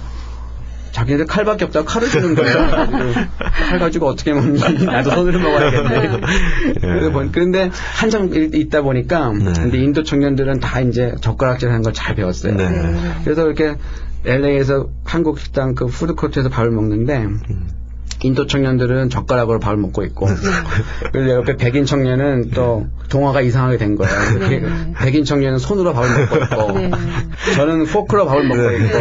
[0.96, 2.56] 자기네들 칼밖에 없다고 칼을 주는 거예요.
[3.68, 4.58] 칼 가지고 어떻게 먹니?
[4.86, 6.20] 나도 손으로 먹어야겠네.
[6.80, 9.52] 그래서 본- 그런데 한참 일- 있다 보니까 네.
[9.54, 12.54] 근데 인도 청년들은 다 이제 젓가락질 하는 걸 잘 배웠어요.
[12.56, 12.64] 네.
[13.24, 13.76] 그래서 이렇게
[14.24, 17.26] LA에서 한국 식당 그 푸드코트에서 밥을 먹는데
[18.26, 20.26] 인도 청년들은 젓가락으로 밥을 먹고 있고
[21.12, 24.38] 그리고 옆에 백인 청년은 또 동화가 이상하게 된 거예요.
[24.40, 24.92] 네.
[24.98, 26.90] 백인 청년은 손으로 밥을 먹고 있고 네.
[27.54, 28.98] 저는 포크로 밥을 먹고 있고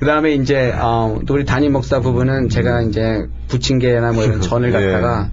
[0.00, 4.70] 그 다음에 이제 어, 또 우리 담임 목사 부부는 제가 이제 부침개나 뭐 이런 전을
[4.70, 4.72] 예.
[4.72, 5.30] 갖다가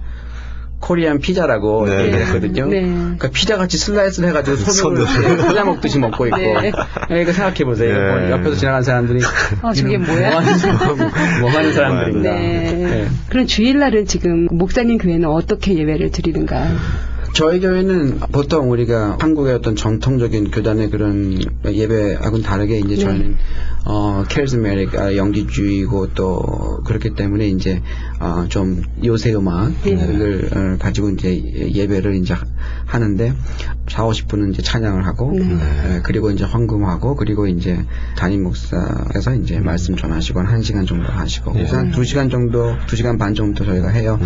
[0.80, 2.06] Korean 피자라고 네.
[2.06, 2.66] 얘기했거든요.
[2.66, 2.82] 네.
[2.82, 5.04] 그러니까 피자 같이 슬라이스를 해가지고 손으로
[5.48, 6.36] 피자 먹듯이 먹고 있고.
[6.36, 6.72] 네.
[7.06, 7.94] 그러니까 생각해 보세요.
[7.94, 8.30] 예.
[8.30, 9.20] 옆에서 지나간 사람들이
[9.62, 10.30] 아, 저게 뭐야?
[10.30, 12.32] 뭐 하는, 뭐 하는 사람들인가.
[12.32, 12.72] 네.
[12.72, 13.08] 네.
[13.28, 16.76] 그럼 주일날은 지금 목사님 교회는 어떻게 예배를 드리는가요?
[17.32, 22.96] 저희 교회는 보통 우리가 한국의 어떤 전통적인 교단의 그런 예배하고는 다르게 이제 네.
[22.96, 23.36] 저희는
[23.86, 27.80] 어 캐리스메릭 아, 영지주의고 또 그렇기 때문에 이제
[28.20, 32.34] 어, 좀 요새 음악을 어, 가지고 이제 예배를 이제
[32.84, 33.32] 하는데
[33.88, 35.44] 4, 50분은 이제 찬양을 하고 네.
[35.96, 37.84] 예, 그리고 이제 헌금하고 그리고 이제
[38.16, 43.34] 담임 목사에서 이제 말씀 전하시고 한 1시간 정도 하시고 그래서 한 2시간 정도 2시간 반
[43.34, 44.18] 정도 저희가 해요.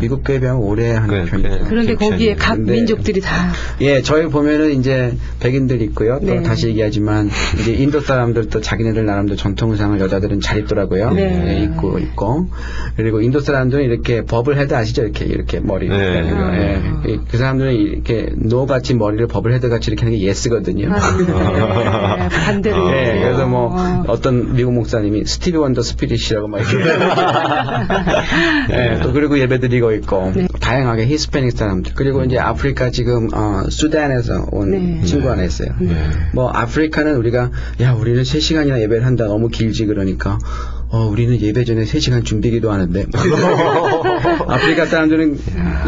[0.00, 1.38] 미국 교회 비하면 오래 하는 네.
[1.42, 1.60] 네.
[1.68, 6.18] 그런데 거기에 각 근데- 민족들이 다 예, 저희 보면은 이제 백인들 있고요.
[6.20, 6.42] 또 네.
[6.42, 7.30] 다시 얘기하지만
[7.60, 11.10] 이제 인도 사람들도 자기네들 나름대로 전통 의상을 여자들은 잘 입더라고요.
[11.12, 11.44] 네.
[11.58, 12.48] 예, 입고 있고
[12.96, 15.02] 그리고 인도 사람들은 이렇게 bobble head 아시죠?
[15.02, 15.96] 이렇게 이렇게 머리 네.
[16.30, 16.56] 아.
[16.56, 16.82] 예.
[17.10, 20.92] 이- 그 사람들은 이렇게 no 같이 머리를 bobble head 같이 이렇게 하는 게 yes거든요.
[20.92, 22.28] 아, 네.
[22.28, 23.20] 반대로 예, 이렇게.
[23.20, 24.04] 그래서 뭐 어.
[24.08, 26.76] 어떤 미국 목사님이 Stevie Wonder spirit이라고 막 이렇게
[28.70, 30.46] 예, 또 그리고 예배드리고 있고 네.
[30.60, 35.02] 다양하게 히스패닉 사람들 그리고 이제 아프리카 지금 어, 수단에서 온 네.
[35.04, 35.70] 친구 하나 있어요.
[36.34, 40.38] 뭐 아프리카는 우리가 야 우리는 3 시간이나 예배를 한다 너무 길지 그러니까
[40.88, 43.06] 어 우리는 예배 전에 3시간 준비기도 하는데
[44.46, 45.38] 아프리카 사람들은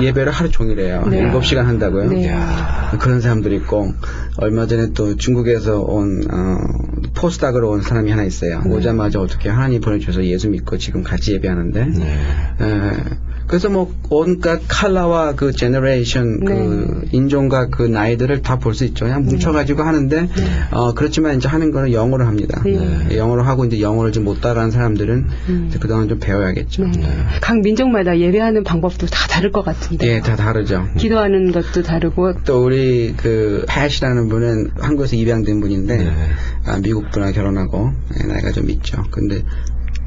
[0.01, 1.07] 예배를 하루 종일 해요.
[1.11, 1.31] 네.
[1.31, 2.09] 7시간 한다고요.
[2.09, 2.35] 네.
[2.99, 3.93] 그런 사람들이 있고
[4.39, 6.57] 얼마 전에 또 중국에서 온 어,
[7.15, 8.63] postdoc으로 온 사람이 하나 있어요.
[8.67, 12.93] 오자마자 어떻게 하나님 보내주셔서 예수 믿고 지금 같이 예배하는데 에,
[13.55, 19.05] 그래서 뭐 온갖 칼라와 그 generation 그 인종과 그 나이들을 다 볼 수 있죠.
[19.05, 20.29] 그냥 뭉쳐가지고 하는데
[20.73, 22.61] 어 그렇지만 이제 하는 거는 영어로 합니다.
[22.65, 23.07] 네.
[23.13, 25.27] 예, 영어로 하고 이제 영어를 좀 못 따라하는 사람들은
[25.69, 26.85] 이제 그동안 좀 배워야겠죠.
[26.87, 27.03] 네.
[27.43, 30.09] 각 민족마다 예배하는 방법도 다 다를 것 같은데.
[30.09, 30.89] 예, 다 다르죠.
[30.97, 36.13] 기도하는 것도 다르고 또 우리 그 하야시라는 분은 한국에서 입양된 분인데
[36.67, 39.05] 아, 미국 분하고 결혼하고 예, 나이가 좀 있죠.
[39.13, 39.45] 근데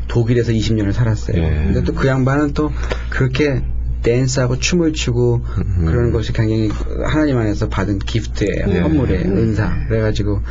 [0.08, 1.38] 독일에서 20년을 살았어요.
[1.41, 1.49] 예.
[1.66, 2.72] 근데 또 그 양반은 또
[3.10, 3.62] 그렇게
[4.03, 5.41] 댄스하고 춤을 추고
[5.86, 6.70] 그러는 것이 굉장히
[7.05, 8.66] 하나님 안에서 받은 기프트예요.
[8.70, 8.80] 예.
[8.82, 9.22] 선물이에요.
[9.24, 9.86] 은사.
[9.89, 10.41] 그래가지고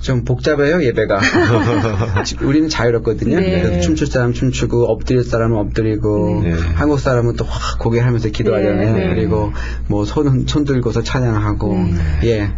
[0.00, 1.18] 좀 복잡해요 예배가.
[2.44, 3.40] 우리는 자유롭거든요.
[3.40, 3.80] 네.
[3.80, 6.52] 춤출 사람 춤추고 엎드릴 사람은 엎드리고 네.
[6.74, 8.92] 한국 사람은 또 확 고개 하면서 기도하잖아요.
[8.96, 9.14] 네, 네.
[9.14, 9.52] 그리고
[9.88, 11.78] 뭐 손 손 들고서 찬양하고
[12.24, 12.50] 예.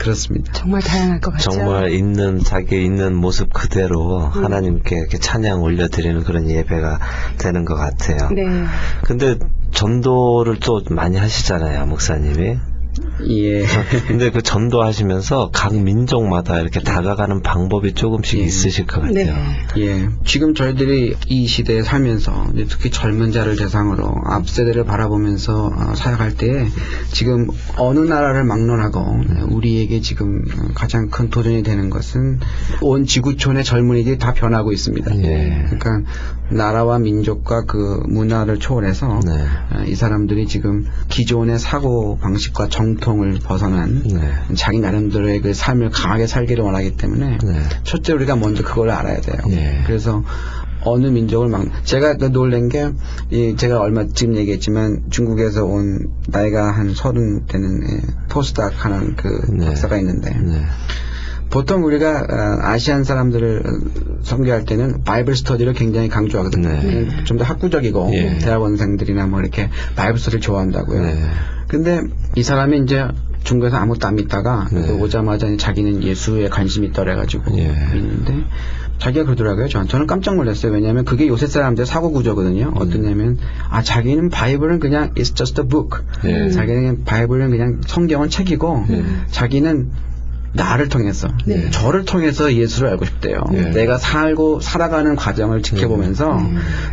[0.00, 0.52] 그렇습니다.
[0.54, 1.50] 정말 다양할 것 같죠.
[1.50, 4.44] 정말 있는 자기 있는 모습 그대로 음.
[4.44, 6.98] 하나님께 이렇게 찬양 올려드리는 그런 예배가
[7.38, 8.30] 되는 것 같아요.
[8.30, 8.64] 네.
[9.04, 9.36] 근데
[9.72, 12.56] 전도를 또 많이 하시잖아요, 목사님이.
[13.28, 13.64] 예.
[14.06, 18.44] 근데 그 전도하시면서 각 민족마다 이렇게 다가가는 방법이 조금씩 예.
[18.44, 19.34] 있으실 것 같아요.
[19.34, 19.34] 네.
[19.78, 20.08] 예.
[20.24, 26.66] 지금 저희들이 이 시대에 살면서 특히 젊은 자를 대상으로 앞 세대를 바라보면서 어, 사역할 때
[27.12, 29.00] 지금 어느 나라를 막론하고
[29.50, 30.44] 우리에게 지금
[30.74, 32.40] 가장 큰 도전이 되는 것은
[32.80, 35.16] 온 지구촌의 젊은이들이 다 변하고 있습니다.
[35.18, 35.66] 예.
[35.66, 36.02] 그러니까
[36.50, 39.32] 나라와 민족과 그 문화를 초월해서 네.
[39.32, 44.54] 어, 이 사람들이 지금 기존의 사고 방식과 정통 을 벗어난 네.
[44.54, 47.62] 자기 나름대로의 그 삶을 강하게 살기를 원하기 때문에 네.
[47.82, 49.38] 첫째 우리가 먼저 그걸 알아야 돼요.
[49.50, 49.82] 예.
[49.86, 50.22] 그래서
[50.82, 52.90] 어느 민족을 막 제가 그 놀란 게
[53.30, 59.28] 이 제가 얼마 지금 얘기했지만 중국에서 온 나이가 한 서른 되는 예, postdoc 하는 그
[59.52, 59.66] 네.
[59.66, 60.64] 박사가 있는데 네.
[61.50, 66.68] 보통 우리가 어, Asian 사람들을 어, 선교할 때는 Bible study를 굉장히 강조하거든요.
[66.68, 67.24] 네.
[67.24, 68.38] 좀더 학구적이고 예.
[68.38, 71.02] 대학원생들이나 뭐 이렇게 Bible study를 좋아한다고요.
[71.02, 71.20] 네.
[71.66, 72.00] 근데
[72.36, 73.06] 이 사람이 이제
[73.42, 74.82] 중국에서 아무것도 안 믿다가 네.
[74.82, 77.68] 그 오자마자 자기는 예수에 관심이 있더래 가지고 예.
[77.94, 78.44] 믿는데
[78.98, 79.68] 자기가 그러더라고요.
[79.68, 80.72] 전 저는 깜짝 놀랐어요.
[80.72, 82.74] 왜냐하면 그게 요새 사람들의 사고 구조거든요.
[82.76, 83.38] 어떠냐면
[83.70, 86.02] 아 자기는 바이블은 그냥 it's just a book.
[86.24, 86.50] 예.
[86.50, 88.84] 자기는 바이블은 그냥 성경은 책이고
[89.30, 89.90] 자기는
[90.52, 91.70] 나를 통해서 네.
[91.70, 93.44] 저를 통해서 예수를 알고 싶대요.
[93.52, 93.70] 네.
[93.70, 96.40] 내가 살고 살아가는 과정을 지켜보면서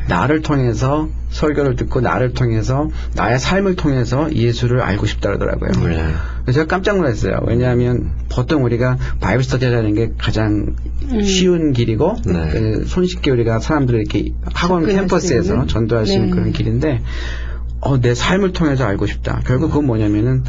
[0.08, 5.72] 나를 통해서 설교를 듣고 나를 통해서 나의 삶을 통해서 예수를 알고 싶다 그러더라고요.
[5.88, 6.14] 네.
[6.44, 7.40] 그래서 제가 깜짝 놀랐어요.
[7.48, 10.76] 왜냐하면 보통 우리가 바이블 스터디 하는 게 가장
[11.24, 12.50] 쉬운 길이고 네.
[12.52, 15.66] 그 손쉽게 우리가 사람들을 이렇게 학원 캠퍼스에서?
[15.66, 16.36] 전도할 수 있는 네.
[16.36, 17.02] 그런 길인데
[17.80, 19.42] 어, 내 삶을 통해서 알고 싶다.
[19.46, 20.44] 결국 그건 뭐냐면은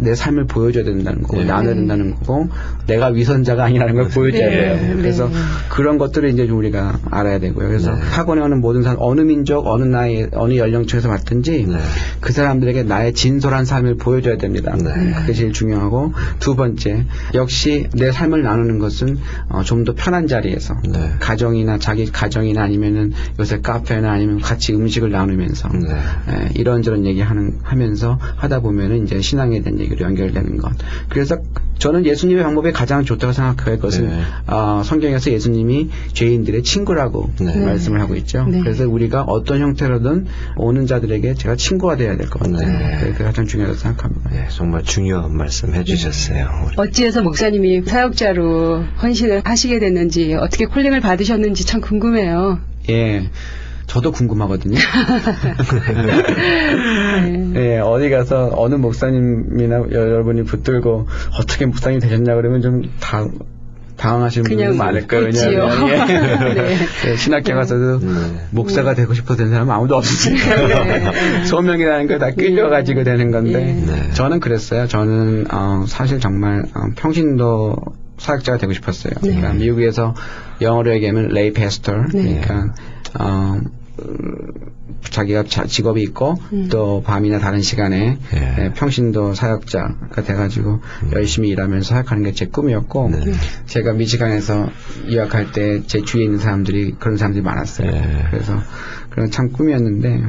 [0.00, 1.44] 내 삶을 보여줘야 된다는 거고 네.
[1.44, 2.48] 나눠야 된다는 거고
[2.86, 4.56] 내가 위선자가 아니라는 걸 보여줘야 네.
[4.56, 4.76] 돼요.
[4.76, 4.94] 네.
[4.94, 5.28] 그래서
[5.68, 7.68] 그런 것들을 이제 좀 우리가 알아야 되고요.
[7.68, 8.00] 그래서 네.
[8.00, 11.78] 학원에 오는 모든 사람 어느 민족 어느 나이 어느 연령층에서 왔든지 네.
[12.20, 14.74] 그 사람들에게 나의 진솔한 삶을 보여줘야 됩니다.
[14.76, 15.12] 네.
[15.20, 20.76] 그게 제일 중요하고 두 번째 역시 내 삶을 나누는 것은 어, 좀 더 편한 자리에서
[20.92, 21.14] 네.
[21.20, 25.88] 가정이나 자기 가정이나 아니면은 요새 카페나 아니면 같이 음식을 나누면서 네.
[25.90, 30.72] 에, 이런저런 얘기하는 하면서 하다 보면은 이제 신앙에 대한 얘기 로 연결되는 것.
[31.08, 31.36] 그래서
[31.78, 33.76] 저는 예수님의 방법이 가장 좋다고 생각해요.
[33.76, 34.20] 그것은 네.
[34.46, 37.56] 어, 성경에서 예수님이 죄인들의 친구라고 네.
[37.64, 38.44] 말씀을 하고 있죠.
[38.46, 38.60] 네.
[38.60, 40.26] 그래서 우리가 어떤 형태로든
[40.56, 42.78] 오는 자들에게 제가 친구가 돼야 될 것 같아요.
[42.78, 42.98] 네.
[43.12, 44.30] 그게 가장 중요하다고 생각합니다.
[44.30, 46.70] 네, 정말 중요한 말씀 해주셨어요.
[46.76, 52.58] 어찌해서 목사님이 사역자로 헌신을 하시게 됐는지 어떻게 콜링을 받으셨는지 참 궁금해요.
[52.90, 53.30] 예.
[53.90, 54.78] 저도 궁금하거든요.
[57.54, 57.74] 네.
[57.74, 61.08] 예, 어디 가서 어느 목사님이나 여러분이 붙들고
[61.40, 63.26] 어떻게 목사님 되셨냐 그러면 좀 다,
[63.96, 65.24] 당황하시는 분들 그냥 많을 거예요.
[65.26, 65.96] 왜냐하면 예.
[66.54, 66.76] 네.
[67.10, 68.12] 예, 신학교 가서도 네.
[68.52, 71.44] 목사가 되고 싶어서 된 사람은 아무도 없으니까 네.
[71.46, 74.10] 소명이라는 걸 다 끌려가지고 되는 건데 네.
[74.12, 74.86] 저는 그랬어요.
[74.86, 77.74] 저는 어, 사실 정말 어, 평신도
[78.18, 79.14] 사역자가 되고 싶었어요.
[79.22, 79.30] 네.
[79.34, 80.14] 그러니까 미국에서
[80.60, 82.40] 영어로 얘기하면 레이 패스터 네.
[82.40, 82.74] 그러니까
[83.18, 83.58] 어,
[85.10, 86.68] 자기가 자- 직업이 있고 음.
[86.70, 88.64] 또 밤이나 다른 시간에 예.
[88.66, 90.80] 예, 평신도 사역자가 돼가지고
[91.12, 93.32] 열심히 일하면서 사역하는 게 제 꿈이었고 네.
[93.66, 94.68] 제가 미치간에서
[95.08, 97.90] 유학할 때 제 주위에 있는 사람들이 그런 사람들이 많았어요.
[97.90, 98.26] 예.
[98.30, 98.58] 그래서
[99.10, 100.22] 그런 참 꿈이었는데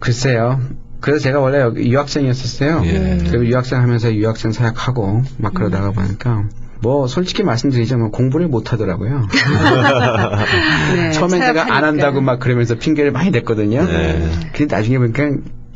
[0.00, 0.60] 글쎄요.
[1.00, 2.82] 그래서 제가 원래 여기 유학생이었었어요.
[2.84, 3.18] 예.
[3.28, 6.44] 그리고 유학생 하면서 유학생 사역하고 막 그러다가 보니까
[6.82, 9.28] 뭐 솔직히 말씀드리자면 공부를 못 하더라고요.
[10.96, 11.84] 네, 처음엔 제가 안.
[11.84, 13.86] 한다고 막 그러면서 핑계를 많이 댔거든요.
[13.86, 14.28] 네.
[14.52, 15.30] 근데 나중에 보니까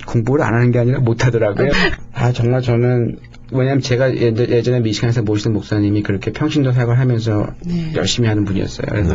[0.06, 1.70] 공부를 안 하는 게 아니라 못 하더라고요.
[2.12, 3.18] 아 정말 저는
[3.52, 7.92] 왜냐면 제가 예전- 예전에 미시간에서 모시던 목사님이 그렇게 평신도 사역을 하면서 네.
[7.94, 8.86] 열심히 하는 분이었어요.
[8.90, 9.14] 그래서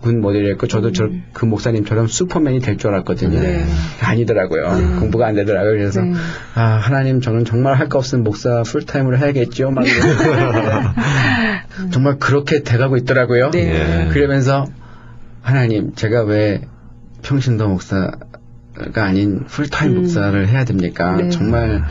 [0.00, 3.40] 군 모델이었고 저도 저, 그 목사님처럼 슈퍼맨이 될 줄 알았거든요.
[3.40, 3.64] 네.
[4.00, 4.98] 아니더라고요.
[5.00, 5.72] 공부가 안 되더라고요.
[5.72, 6.12] 그래서 네.
[6.54, 9.70] 아 하나님 저는 정말 할 거 없으면 목사 풀타임으로 해야겠죠.
[9.72, 10.94] 막 이러면서
[11.90, 13.50] 정말 그렇게 돼가고 있더라고요.
[13.50, 14.04] 네.
[14.06, 14.08] 예.
[14.12, 14.66] 그러면서
[15.40, 16.60] 하나님 제가 왜
[17.22, 18.12] 평신도 목사가
[18.94, 19.96] 아닌 풀타임 음.
[20.02, 21.16] 목사를 해야 됩니까?
[21.16, 21.28] 네.
[21.30, 21.82] 정말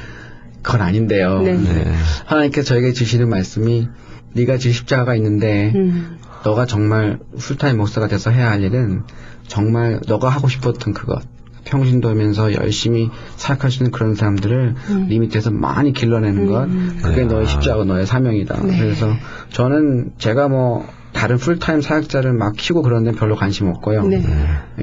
[0.62, 1.42] 그건 아닌데요.
[1.42, 1.54] 네.
[1.54, 1.92] 네.
[2.26, 3.88] 하나님께서 저에게 주시는 말씀이
[4.34, 6.18] 네가 지 십자가가 있는데 음.
[6.44, 9.04] 너가 정말 풀타임 목사가 돼서 해야 할 일은
[9.48, 11.22] 정말 너가 하고 싶었던 그것
[11.66, 15.08] 평신도면서 열심히 사역할 수 있는 그런 사람들을 음.
[15.10, 16.68] 네 밑에서 많이 길러내는 것
[17.04, 17.26] 그게 네.
[17.26, 18.80] 너의 십자가 너의 사명이다 네.
[18.80, 19.14] 그래서
[19.52, 24.24] 저는 제가 뭐 다른 풀타임 사역자를 막 키우고 그런 데는 별로 관심 없고요 네.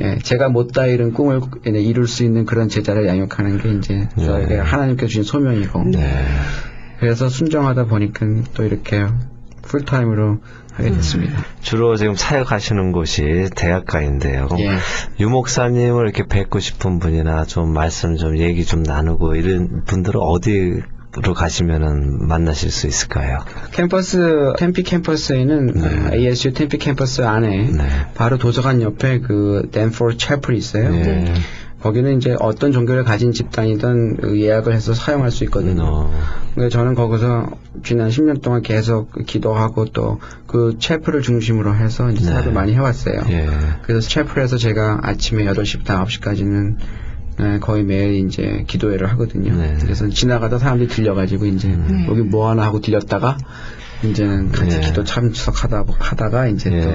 [0.01, 5.09] 예, 제가 못다 이룬 꿈을 이룰 수 있는 그런 제자를 양육하는 게 이제 저에게 하나님께서
[5.09, 6.25] 주신 소명이고 네.
[7.01, 9.07] 그래서 순정하다 보니까 또 이렇게
[9.63, 10.39] 풀타임으로
[10.73, 11.45] 하게 됐습니다.
[11.61, 14.49] 주로 지금 사역하시는 곳이 대학가인데요.
[14.59, 14.71] 예.
[15.21, 20.81] 유 목사님을 이렇게 뵙고 싶은 분이나 좀 말씀 좀 얘기 좀 나누고 이런 분들은 어디
[21.23, 23.39] 로 가시면은 만나실 수 있을까요?
[23.73, 25.87] 캠퍼스 템피 캠퍼스에는 네.
[25.87, 27.89] 어, ASU 템피 캠퍼스 안에 네.
[28.15, 30.95] 바로 도서관 옆에 그 댄포 채플이 있어요.
[30.95, 31.35] 예.
[31.81, 35.85] 거기는 이제 어떤 종교를 가진 집단이든 그 예약을 해서 사용할 수 있거든요.
[35.85, 36.13] 어,
[36.55, 37.51] 근데 저는 거기서
[37.85, 42.33] 지난 10년 동안 계속 기도하고 또 그 채플을 중심으로 해서 이제 네.
[42.33, 43.23] 사역을 많이 해왔어요.
[43.29, 43.47] 예.
[43.83, 46.77] 그래서 채플에서 제가 아침에 8시부터 9시까지는
[47.39, 49.57] 네, 거의 매일 이제 기도회를 하거든요.
[49.57, 49.77] 네.
[49.81, 51.77] 그래서 지나가다 사람들이 들려가지고 이제
[52.09, 53.37] 여기 뭐 하나 하고 들렸다가
[54.03, 54.87] 이제는 같이 네.
[54.87, 56.81] 기도 참석하다 하다가 이제 예.
[56.81, 56.93] 또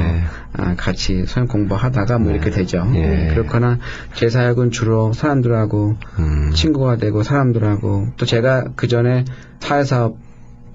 [0.53, 2.35] 아, 같이 소형 공부하다가 뭐 네.
[2.35, 2.89] 이렇게 되죠.
[2.95, 3.27] 예.
[3.31, 3.79] 그렇거나
[4.13, 6.51] 제 사역은 주로 사람들하고 음.
[6.53, 9.25] 친구가 되고 사람들하고 또 제가 그 전에
[9.59, 10.17] 사회사업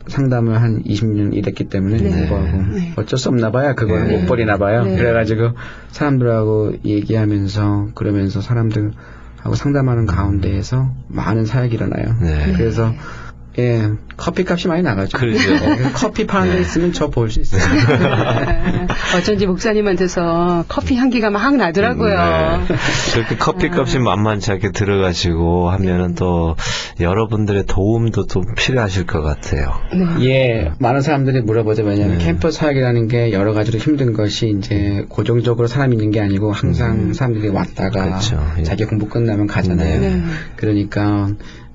[0.06, 2.10] 상담을 한 20년 일했기 때문에 네.
[2.10, 2.92] 그거하고 네.
[2.96, 3.74] 어쩔 수 없나 봐요.
[3.74, 4.18] 그거는 네.
[4.18, 4.84] 못 버리나 봐요.
[4.84, 4.96] 네.
[4.96, 5.52] 그래가지고
[5.90, 8.92] 사람들하고 얘기하면서 그러면서 사람들
[9.49, 12.14] 하고 상담하는 가운데에서 많은 사역이 일어나요.
[12.20, 12.53] 네.
[12.55, 12.92] 그래서
[13.59, 15.16] 예 커피 값이 많이 나가죠.
[15.18, 15.50] 그러죠.
[15.50, 17.62] 네, 커피 파는 데 있으면 저 볼 수 있어요.
[19.16, 22.14] 어쩐지 목사님한테서 커피 향기가 막 나더라고요.
[22.68, 22.74] 네.
[23.14, 26.56] 그렇게 커피 값이 만만치 않게 들어가시고 하면은 또
[27.00, 29.72] 여러분들의 도움도 좀 필요하실 것 같아요.
[29.92, 30.26] 네.
[30.26, 31.84] 예, 많은 사람들이 물어보죠.
[31.84, 32.24] 왜냐하면 네.
[32.24, 37.48] 캠퍼스 사역이라는 게 여러 가지로 힘든 것이 이제 고정적으로 사람이 있는 게 아니고 항상 사람들이
[37.48, 38.44] 왔다가 그렇죠.
[38.59, 38.62] 예.
[38.62, 40.00] 자기 공부 끝나면 가잖아요.
[40.00, 40.22] 네.
[40.56, 41.28] 그러니까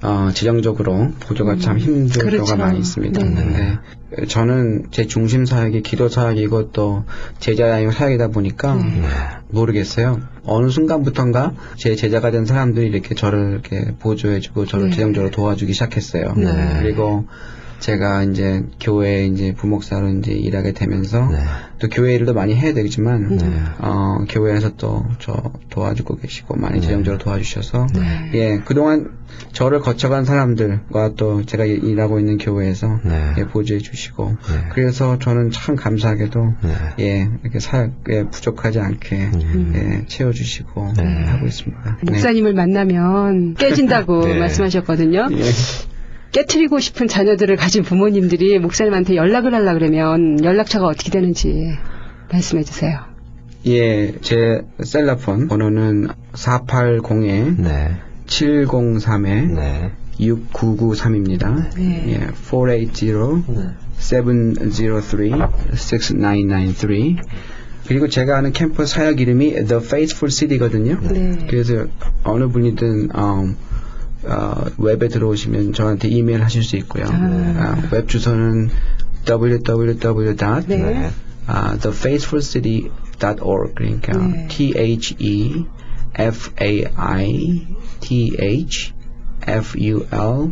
[0.03, 2.43] 어, 지정적으로 보조가 참 힘들 그렇죠.
[2.43, 3.23] 때가 많이 있습니다.
[3.23, 3.79] 네.
[4.09, 7.05] 근데 저는 제 중심 사역이 기도 사역이고 또
[7.39, 9.01] 제자 사역이다 보니까 네.
[9.49, 10.19] 모르겠어요.
[10.43, 14.95] 어느 순간부턴가 제 제자가 된 사람들이 이렇게 저를 이렇게 보조해주고 저를 네.
[14.95, 16.33] 재정적으로 도와주기 시작했어요.
[16.35, 16.79] 네.
[16.81, 17.25] 그리고
[17.87, 21.37] 제가 이제 교회에 이제 부목사로 이제 일하게 되면서 네.
[21.79, 23.45] 또 교회 일도 많이 해야 되지만 네.
[23.79, 28.31] 어, 교회에서 또 저 도와주고 계시고 많이 재정적으로 도와주셔서 네.
[28.35, 29.11] 예 그동안
[29.51, 33.33] 저를 거쳐간 사람들과 또 제가 일- 일하고 있는 교회에서 네.
[33.39, 34.69] 예, 보조해 주시고 네.
[34.71, 36.73] 그래서 저는 참 감사하게도 네.
[36.99, 39.73] 예 이렇게 사역에 부족하지 않게 음.
[39.75, 41.03] 예, 채워주시고 네.
[41.25, 41.97] 하고 있습니다.
[42.03, 44.39] 목사님을 만나면 깨진다고 네.
[44.39, 45.27] 말씀하셨거든요.
[45.27, 45.37] 네.
[45.39, 45.43] 예.
[46.33, 51.77] 깨트리고 싶은 자녀들을 가진 부모님들이 목사님한테 연락을 하려 그러면 연락처가 어떻게 되는지
[52.31, 52.99] 말씀해 주세요.
[53.67, 57.97] 예, 제 셀러폰 번호는 480에 네.
[58.25, 59.91] 703에 네.
[60.19, 61.75] 6993입니다.
[61.75, 62.05] 네.
[62.09, 63.69] 예, 480 네.
[63.99, 65.43] 703
[66.09, 67.17] 6993
[67.87, 70.99] 그리고 제가 아는 캠퍼스 사역 이름이 The Faithful City거든요.
[71.11, 71.45] 네.
[71.49, 71.85] 그래서
[72.23, 73.53] 어느 분이든 어,
[74.25, 77.05] 어, 웹에 들어오시면 저한테 이메일 하실 수 있고요.
[77.05, 77.09] 아.
[77.11, 78.69] 아, 웹 주소는
[79.27, 80.35] www.
[80.67, 81.11] 네.
[81.47, 84.47] 아, thefaithfulcity.org 그러니까 네.
[84.49, 85.65] T H E
[86.15, 87.67] F A I
[87.99, 88.93] T H
[89.45, 90.51] F U L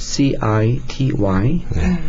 [0.00, 1.62] C I T Y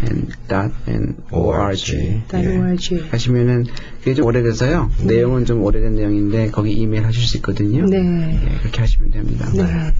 [0.07, 3.09] and dot and O R G WRG.
[3.11, 3.65] 하시면은
[3.99, 4.89] 그게 좀 오래돼서요.
[5.05, 7.85] 내용은 좀 오래된 내용인데 거기 이메일 하실 수 있거든요.
[7.85, 7.97] 네.
[7.97, 9.51] 예, 그렇게 하시면 됩니다.
[9.53, 9.93] 네.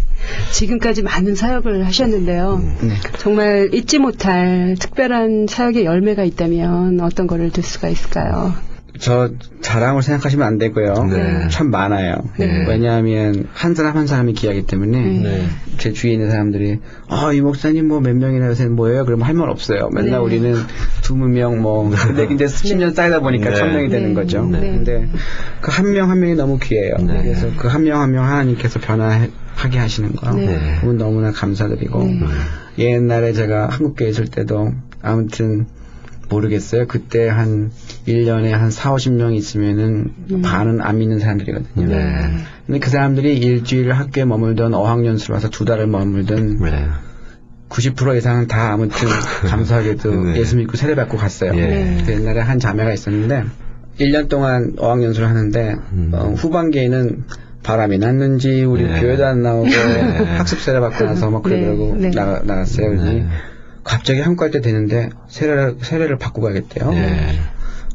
[0.54, 2.62] 지금까지 많은 사역을 하셨는데요.
[2.82, 2.94] 네.
[3.20, 8.54] 정말 잊지 못할 특별한 사역의 열매가 있다면 어떤 거를 들 수가 있을까요?
[9.02, 9.32] 저
[9.62, 10.94] 자랑을 생각하시면 안 되고요.
[11.12, 11.48] 네.
[11.50, 12.18] 참 많아요.
[12.38, 12.66] 네.
[12.68, 15.48] 왜냐하면 한 사람 한 사람이 귀하기 때문에 네.
[15.80, 16.78] 제 주위에 있는 사람들이
[17.08, 19.04] 아, 이 목사님 뭐 몇 명이나 요새 뭐예요?
[19.06, 19.90] 그러면 할 말 없어요.
[19.92, 20.18] 맨날 네.
[20.18, 20.56] 우리는
[21.02, 21.90] 두무 명 뭐.
[21.90, 23.56] 근데 이제 10년 쌓이다 보니까 네.
[23.56, 24.14] 천 명이 되는 네.
[24.14, 24.46] 거죠.
[24.46, 24.60] 네.
[24.60, 25.10] 근데
[25.62, 26.94] 그 한명한 명이 너무 귀해요.
[27.00, 27.24] 네.
[27.24, 30.32] 그래서 그 한 명 한 명 하나님께서 변화하게 하시는 거.
[30.32, 30.46] 네.
[30.46, 30.76] 네.
[30.80, 32.20] 그건 너무나 감사드리고 네.
[32.78, 35.66] 옛날에 제가 한국교회 있을 때도 아무튼
[36.30, 36.86] 모르겠어요.
[36.88, 37.72] 그때 한
[38.08, 41.88] 1년에 한 4, 50명 있으면은 반은 안 믿는 사람들이거든요.
[41.88, 42.14] 네.
[42.66, 46.88] 근데 그 사람들이 일주일 학교에 머물던 어학연수를 와서 두 달을 머물던 네.
[47.70, 49.08] 90% 이상은 다 아무튼
[49.48, 50.40] 감사하게도 네.
[50.40, 51.54] 예수 믿고 세례 받고 갔어요.
[51.56, 52.04] 예.
[52.06, 53.46] 그 옛날에 한 자매가 있었는데
[54.00, 56.12] 1년 동안 어학연수를 하는데 음.
[56.14, 57.24] 어, 후반기에는
[57.64, 59.00] 바람이 났는지 우리 네.
[59.00, 59.68] 교회도 안 나오고
[60.38, 61.62] 학습 세례 받고 나서 막 네.
[61.62, 62.10] 그러고 네.
[62.10, 62.94] 나가, 나갔어요.
[63.04, 63.28] 네.
[63.84, 66.92] 갑자기 한국 갈때 되는데 세례를 세례를 받고 가겠대요.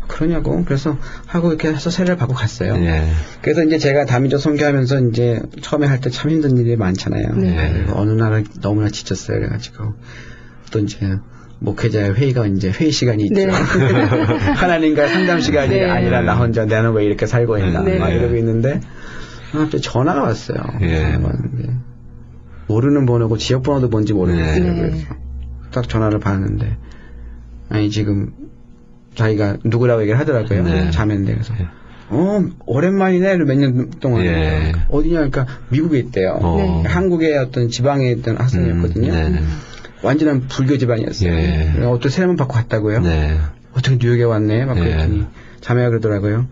[0.07, 0.15] 예.
[0.15, 0.97] 그러냐고 그래서
[1.27, 2.75] 하고 이렇게 해서 세례를 받고 갔어요.
[2.77, 3.09] 예.
[3.43, 7.35] 그래서 이제 제가 다민족 선교하면서 이제 처음에 할 때 참 힘든 일이 많잖아요.
[7.37, 7.73] 네.
[7.75, 9.39] 그리고 어느 날은 너무나 지쳤어요.
[9.39, 9.95] 그래가지고
[10.71, 10.99] 또 이제
[11.59, 13.35] 목회자의 회의가 이제 회의 시간이 있죠.
[13.35, 13.47] 네.
[14.57, 15.85] 하나님과 상담 시간이 네.
[15.91, 17.99] 아니라 나 혼자 나는 왜 이렇게 살고 있나 네.
[17.99, 18.81] 막 이러고 있는데
[19.53, 20.59] 갑자기 전화가 왔어요.
[20.83, 21.19] 예.
[22.69, 24.65] 모르는 번호고 지역 번호도 뭔지 모르겠어요.
[24.65, 24.75] 네.
[24.81, 25.07] 그래서
[25.73, 26.77] 딱 전화를 받았는데
[27.69, 28.33] 아니 지금
[29.17, 30.63] 자기가 누구라고 얘기를 하더라고요.
[30.63, 30.91] 네.
[30.93, 31.67] 자매인데 그래서 예.
[32.09, 34.73] 어 오랜만이네 몇 년 동안 예.
[34.89, 36.39] 어디냐 그러니까 미국에 있대요.
[36.41, 36.83] 어.
[36.87, 39.13] 한국의 어떤 지방에 있던 학생이었거든요.
[39.13, 39.41] 음, 네.
[40.03, 41.33] 완전한 불교 집안이었어요.
[41.33, 41.73] 예.
[41.85, 43.01] 어떤 세례만 받고 갔다고요.
[43.01, 43.39] 네.
[43.73, 44.65] 어떻게 뉴욕에 왔네?
[44.67, 44.83] 막 예.
[44.83, 45.27] 그랬더니
[45.63, 46.47] 자매가 그러더라고요.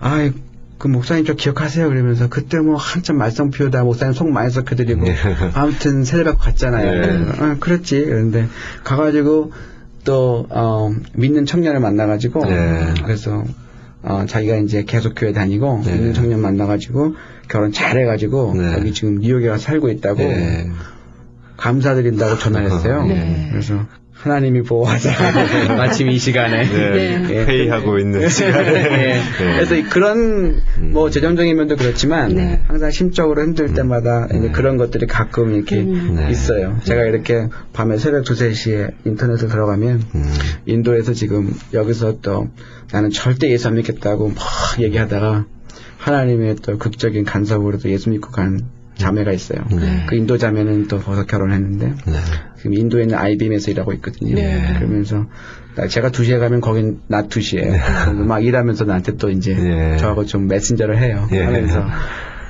[0.00, 0.30] 아,
[0.78, 1.88] 그 목사님 저 기억하세요?
[1.88, 5.14] 그러면서 그때 뭐 한참 말썽 피우다 목사님 속 많이 섞여드리고 예.
[5.54, 6.86] 아무튼 세례 받고 갔잖아요.
[6.88, 7.00] 예.
[7.00, 8.04] 그래서, 아, 그렇지.
[8.04, 8.46] 그런데
[8.84, 9.52] 가가지고
[10.04, 12.94] 또 어, 믿는 청년을 만나가지고 네.
[13.04, 13.44] 그래서
[14.02, 15.92] 어, 자기가 이제 계속 교회 다니고 네.
[15.94, 17.14] 믿는 청년 만나가지고
[17.48, 18.72] 결혼 잘해가지고 네.
[18.74, 20.70] 여기 지금 뉴욕에 와서 살고 있다고 예.
[21.56, 23.04] 감사드린다고 전화를 했어요.
[23.04, 23.48] 네.
[23.50, 23.86] 그래서
[24.22, 25.10] 하나님이 보호하자.
[25.76, 26.64] 마침 이 시간에.
[26.64, 27.26] 네.
[27.30, 27.44] 예.
[27.44, 28.74] 회의하고 있는 시간에.
[28.74, 28.88] 예.
[28.88, 29.22] 네.
[29.38, 30.90] 그래서 이 그런 음.
[30.92, 32.60] 뭐 재정적인 면도 그렇지만 네.
[32.66, 34.50] 항상 심적으로 힘들 때마다 이제 네.
[34.50, 36.30] 그런 것들이 가끔 이렇게 네.
[36.30, 36.78] 있어요.
[36.84, 40.24] 제가 이렇게 밤에 새벽 2, 3시에 인터넷을 들어가면 음.
[40.66, 42.48] 인도에서 지금 여기서 또
[42.92, 44.36] 나는 절대 예수 안 믿겠다고 막
[44.80, 45.46] 얘기하다가
[45.96, 48.60] 하나님의 또 극적인 간섭으로 도 예수 믿고 간
[48.96, 49.64] 자매가 있어요.
[49.70, 50.04] 네.
[50.08, 52.18] 그 인도 자매는 또 벌써 결혼했는데 네.
[52.60, 54.34] 지금 인도에 있는 IBM에서 일하고 있거든요.
[54.34, 54.74] 네.
[54.78, 55.26] 그러면서
[55.76, 59.96] 나- 제가 2시에 가면 거긴 낮 2시에 막 일하면서 나한테 또 이제 네.
[59.96, 61.26] 저하고 좀 메신저를 해요.
[61.32, 61.42] 예.
[61.42, 61.84] 하면서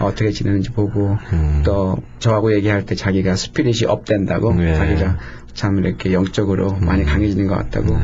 [0.01, 1.63] 어떻게 지내는지 보고 음.
[1.65, 4.75] 또 저하고 얘기할 때 자기가 스피릿이 업된다고 네.
[4.75, 5.19] 자기가
[5.53, 8.03] 참 이렇게 영적으로 많이 강해지는 것 같다고 네.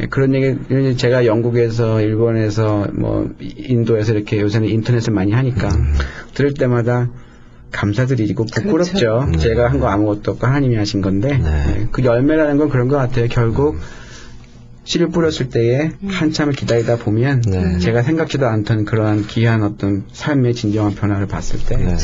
[0.00, 5.94] 예, 그런 얘기 제가 영국에서 일본에서 뭐 인도에서 이렇게 요새는 인터넷을 많이 하니까 음.
[6.34, 7.08] 들을 때마다
[7.72, 9.26] 감사드리고 부끄럽죠.
[9.26, 9.38] 그렇죠.
[9.38, 11.64] 제가 한 거 아무것도 없고 하나님이 하신 건데 네.
[11.80, 13.26] 예, 그 열매라는 건 그런 것 같아요.
[13.28, 13.78] 결국
[14.84, 17.78] 씨를 뿌렸을 때에 한참을 기다리다 보면 네.
[17.78, 21.94] 제가 생각지도 않던 그러한 귀한 어떤 삶의 진정한 변화를 봤을 때 네.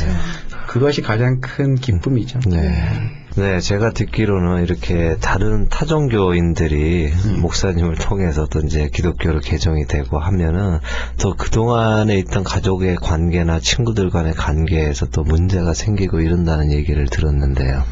[0.69, 2.41] 그것이 가장 큰 기쁨이죠.
[2.51, 3.24] 네.
[3.37, 7.41] 네, 제가 듣기로는 이렇게 다른 타종교인들이 음.
[7.41, 10.78] 목사님을 통해서 또 이제 기독교를 개정이 되고 하면은
[11.20, 17.82] 또 그동안에 있던 가족의 관계나 친구들 간의 관계에서 또 문제가 생기고 이런다는 얘기를 들었는데요.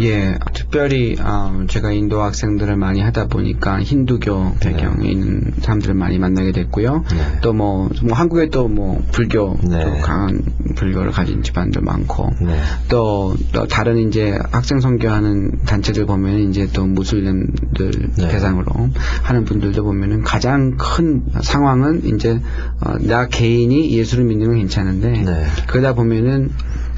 [0.00, 6.52] 예, 특별히 어, 제가 인도 학생들을 많이 하다 보니까 힌두교 배경에 있는 사람들을 많이 만나게
[6.52, 7.04] 됐고요.
[7.10, 7.40] 네.
[7.40, 9.84] 또뭐 한국에 또뭐 불교 네.
[9.84, 10.42] 또 강한
[10.74, 12.58] 불교를 가진 집안들 많고 네.
[12.88, 18.28] 또, 또 다른 이제 학생 선교하는 단체들 보면 이제 또 무슬림들 네.
[18.28, 18.90] 대상으로
[19.22, 22.40] 하는 분들도 보면은 가장 큰 상황은 이제
[22.80, 25.44] 어, 나 개인이 예수를 믿는 건 괜찮은데 네.
[25.68, 26.50] 그러다 보면은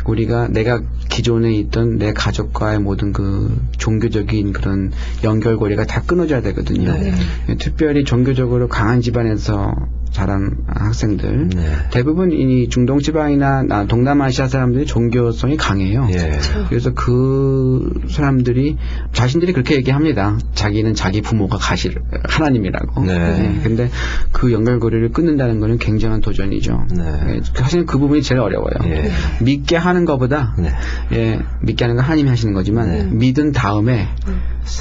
[0.09, 4.93] 우리가 내가 기존에 있던 내 가족과의 모든 그 종교적인 그런
[5.25, 6.93] 연결고리가 다 끊어져야 되거든요.
[6.93, 7.13] 네.
[7.59, 9.73] 특별히 종교적으로 강한 집안에서
[10.11, 11.63] 자란 학생들 네.
[11.91, 16.09] 대부분 이 중동 지방이나 나- 동남아시아 사람들이 종교성이 강해요.
[16.11, 16.39] 예.
[16.71, 18.79] 그래서 그 사람들이
[19.13, 20.39] 자신들이 그렇게 얘기합니다.
[20.55, 21.97] 자기는 자기 부모가 가실
[22.29, 23.05] 하나님이라고.
[23.05, 23.61] 네.
[23.63, 23.91] 근데
[24.33, 26.87] 그 연결고리를 끊는다는 것은 굉장한 도전이죠.
[26.97, 27.35] 네.
[27.37, 28.75] 예, 사실 그 부분이 제일 어려워요.
[28.85, 29.11] 예.
[29.43, 30.73] 믿게 하는 것보다 네.
[31.13, 33.05] 예, 믿게 하는 건 하나님이 하시는 거지만 네.
[33.05, 34.09] 믿은 다음에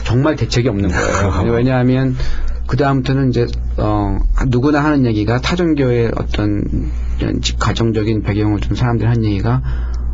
[0.03, 1.51] 정말 대책이 없는 거예요.
[1.53, 2.15] 왜냐하면
[2.67, 3.45] 그 다음부터는 이제
[3.77, 6.63] 어 누구나 하는 얘기가 타종교의 어떤
[7.41, 9.61] 집 가정적인 배경을 둔 사람들이 하는 얘기가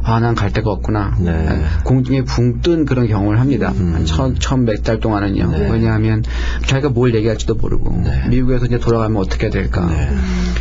[0.03, 1.15] 아, 난 갈 데가 없구나.
[1.19, 1.61] 네.
[1.83, 3.71] 공중에 붕 뜬 그런 경험을 합니다.
[3.75, 3.93] 음.
[3.93, 5.51] 한 처음, 처음 몇 달 동안은요.
[5.51, 5.69] 네.
[5.71, 6.23] 왜냐하면
[6.65, 8.27] 자기가 뭘 얘기할지도 모르고 네.
[8.29, 9.85] 미국에서 이제 돌아가면 어떻게 될까.
[9.85, 10.09] 네.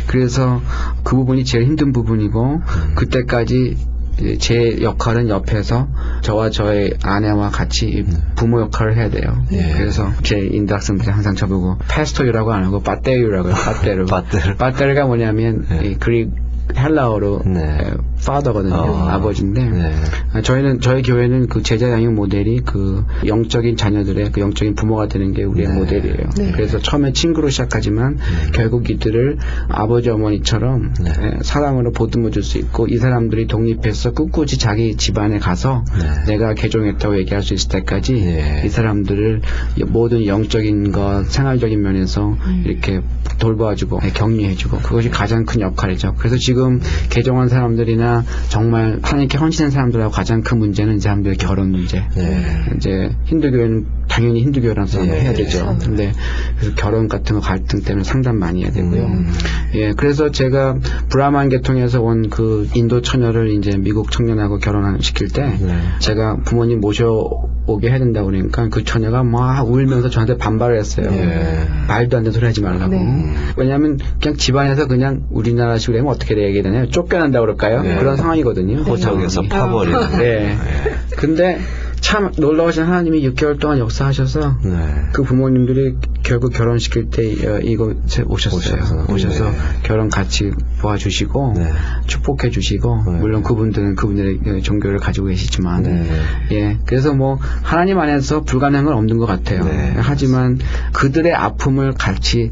[0.05, 0.61] 그래서
[1.03, 2.91] 그 부분이 제일 힘든 부분이고 음.
[2.95, 3.77] 그때까지 이
[4.21, 5.87] 제제 역할은 옆에서
[6.21, 8.05] 저와 저의 아내와 같이
[8.35, 9.33] 부모 역할을 해야 돼요.
[9.51, 9.57] 음.
[9.57, 9.73] 예.
[9.77, 13.55] 그래서 제 인도 학생들이 항상 저보고 패스토유라고 안 하고 빠떼유라고 해요.
[13.57, 14.05] 빠떼루.
[14.07, 14.55] 빠떼루.
[14.55, 15.87] 빠떼루가 뭐냐면 네.
[15.87, 16.31] 이 그릭
[16.75, 17.91] 헬라어로 네.
[18.25, 18.75] 파더거든요.
[18.75, 19.07] 어.
[19.09, 19.93] 아버지인데 네.
[20.33, 25.33] 아, 저희는 저희 교회는 그 제자 양육 모델이 그 영적인 자녀들의 그 영적인 부모가 되는
[25.33, 25.73] 게 우리의 네.
[25.73, 26.29] 모델이에요.
[26.37, 26.51] 네.
[26.51, 28.17] 그래서 처음에 친구로 시작하지만
[28.53, 29.37] 결국 이들을
[29.69, 31.11] 아버지 어머니처럼 네.
[31.23, 36.33] 예, 사랑으로 보듬어 줄 수 있고 이 사람들이 독립해서 꿋꿋이 자기 집안에 가서 네.
[36.33, 38.63] 내가 개종했다고 얘기할 수 있을 때까지 네.
[38.65, 39.41] 이 사람들을
[39.87, 43.01] 모든 영적인 것 생활적인 면에서 이렇게
[43.37, 46.15] 돌봐주고 예, 격려해주고 그것이 가장 큰 역할이죠.
[46.17, 46.60] 그래서 지금
[47.09, 52.03] 개종한 사람들이나 정말 하나님께 헌신한 사람들하고 가장 큰 문제는 이 사람들의 결혼 문제.
[52.15, 52.45] 네.
[52.77, 55.11] 이제 힌두교는 당연히 힌두교라서 예.
[55.11, 55.77] 해야 되죠.
[55.81, 56.11] 근데
[56.57, 59.03] 그래서 결혼 같은 거 갈등 때문에 상담 많이 해야 되고요.
[59.03, 59.31] 음.
[59.75, 60.77] 예, 그래서 제가
[61.09, 65.79] 브라만 계통에서 온 그 인도 처녀를 이제 미국 청년하고 결혼시킬 때 네.
[65.99, 67.29] 제가 부모님 모셔
[67.71, 71.07] 오게 해야 된다고 그러니까 그 처녀가 막 울면서 저한테 반발을 했어요.
[71.11, 71.67] 예.
[71.87, 72.91] 말도 안 되는 소리 하지 말라고.
[72.91, 73.33] 네.
[73.57, 76.89] 왜냐하면 그냥 집안에서 그냥 우리나라식으로 하면 어떻게 얘기해야 되나요?
[76.89, 77.81] 쫓겨난다고 그럴까요?
[77.81, 77.95] 네.
[77.95, 78.83] 그런 상황이거든요.
[78.83, 79.49] 호적에서 상황이.
[79.49, 80.17] 파버리는.
[80.19, 80.57] 네.
[81.17, 81.59] 근데
[82.11, 84.95] 참 놀라우신 하나님이 6개월 동안 역사하셔서 네.
[85.13, 88.81] 그 부모님들이 결국 결혼시킬 때 어, 이곳에 오셨어요.
[88.81, 89.57] 오셔서, 오셔서 네.
[89.83, 90.51] 결혼 같이
[90.81, 91.71] 도와주시고 네.
[92.07, 93.19] 축복해 주시고 네.
[93.19, 96.05] 물론 그분들은 그분들의 종교를 가지고 계시지만 네.
[96.51, 99.63] 예 그래서 뭐 하나님 안에서 불가능한 건 없는 것 같아요.
[99.63, 99.93] 네.
[99.95, 100.59] 하지만
[100.91, 102.51] 그들의 아픔을 같이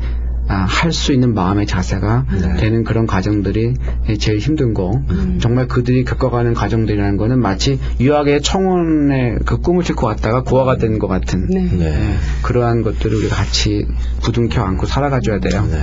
[0.50, 2.56] 아, 할 수 있는 마음의 자세가 네.
[2.58, 3.76] 되는 그런 과정들이
[4.20, 5.38] 제일 힘든 거 음.
[5.40, 11.08] 정말 그들이 겪어가는 과정들이라는 거는 마치 유학의 청혼의 그 꿈을 싣고 왔다가 고아가 된 것
[11.08, 11.62] 같은 네.
[11.72, 11.86] 네.
[11.86, 13.86] 예, 그러한 것들을 우리가 같이
[14.24, 15.66] 부둥켜 안고 살아가줘야 돼요.
[15.70, 15.78] 네.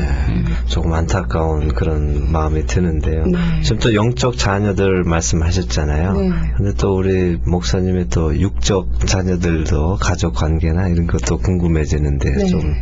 [0.67, 3.25] 조금 안타까운 그런 마음이 드는데요.
[3.27, 3.39] 네.
[3.63, 6.13] 지금 또 영적 자녀들 말씀하셨잖아요.
[6.15, 6.31] 네.
[6.57, 12.47] 근데 또 우리 목사님의 또 육적 자녀들도 가족 관계나 이런 것도 궁금해지는데 네.
[12.47, 12.75] 좀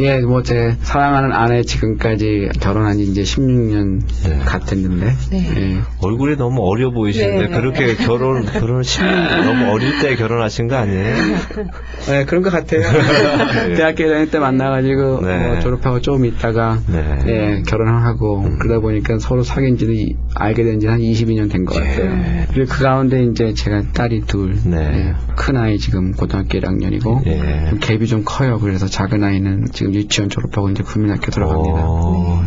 [0.00, 4.38] 예, 뭐 제 사랑하는 아내 지금까지 결혼한 지 이제 16년 네.
[4.44, 5.46] 같았는데 네.
[5.56, 5.80] 예.
[6.00, 7.54] 얼굴이 너무 어려 보이시는데 네.
[7.56, 11.14] 그렇게 결혼 결혼 10년 너무 어릴 때 결혼하신 거 아니에요?
[12.08, 12.80] 네, 그런 것 같아요.
[13.76, 15.46] 대학교 다닐 때 만나가지고 네.
[15.48, 17.18] 뭐 졸업하고 조금 있다가 네.
[17.26, 18.58] 예, 결혼을 하고 음.
[18.58, 22.10] 그러다 보니까 서로 사귄 지는 이- 알게 된 지 한 22년 된 것 같아요.
[22.10, 22.46] 예.
[22.52, 24.78] 그리고 그 가운데 이제 제가 딸이 둘, 네.
[24.78, 27.66] 예, 큰 아이 지금 고등학교 1학년이고 예.
[27.70, 28.58] 좀 갭이 좀 커요.
[28.58, 31.88] 그래서 작은 아이는 지금 유치원 졸업하고 이제 국민 학교 들어갑니다.
[31.88, 32.42] 오.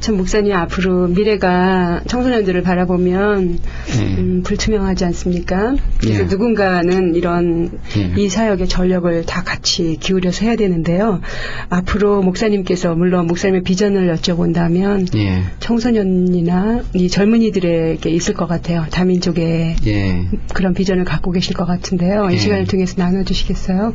[0.00, 3.58] 참 목사님 앞으로 미래가 청소년들을 바라보면
[4.00, 4.16] 예.
[4.16, 5.74] 음, 불투명하지 않습니까?
[6.00, 6.26] 그래서 예.
[6.26, 8.12] 누군가는 이런 예.
[8.16, 11.20] 이 사역에 전력을 다 같이 기울여서 해야 되는데요.
[11.68, 15.42] 앞으로 목사님께서 물론 목사님의 비전을 여쭤본다면 예.
[15.60, 18.86] 청소년이나 이 젊은이들에게 있을 것 같아요.
[18.90, 20.28] 다민족의 예.
[20.54, 22.28] 그런 비전을 갖고 계실 것 같은데요.
[22.30, 22.38] 이 예.
[22.38, 23.94] 시간을 통해서 나눠주시겠어요?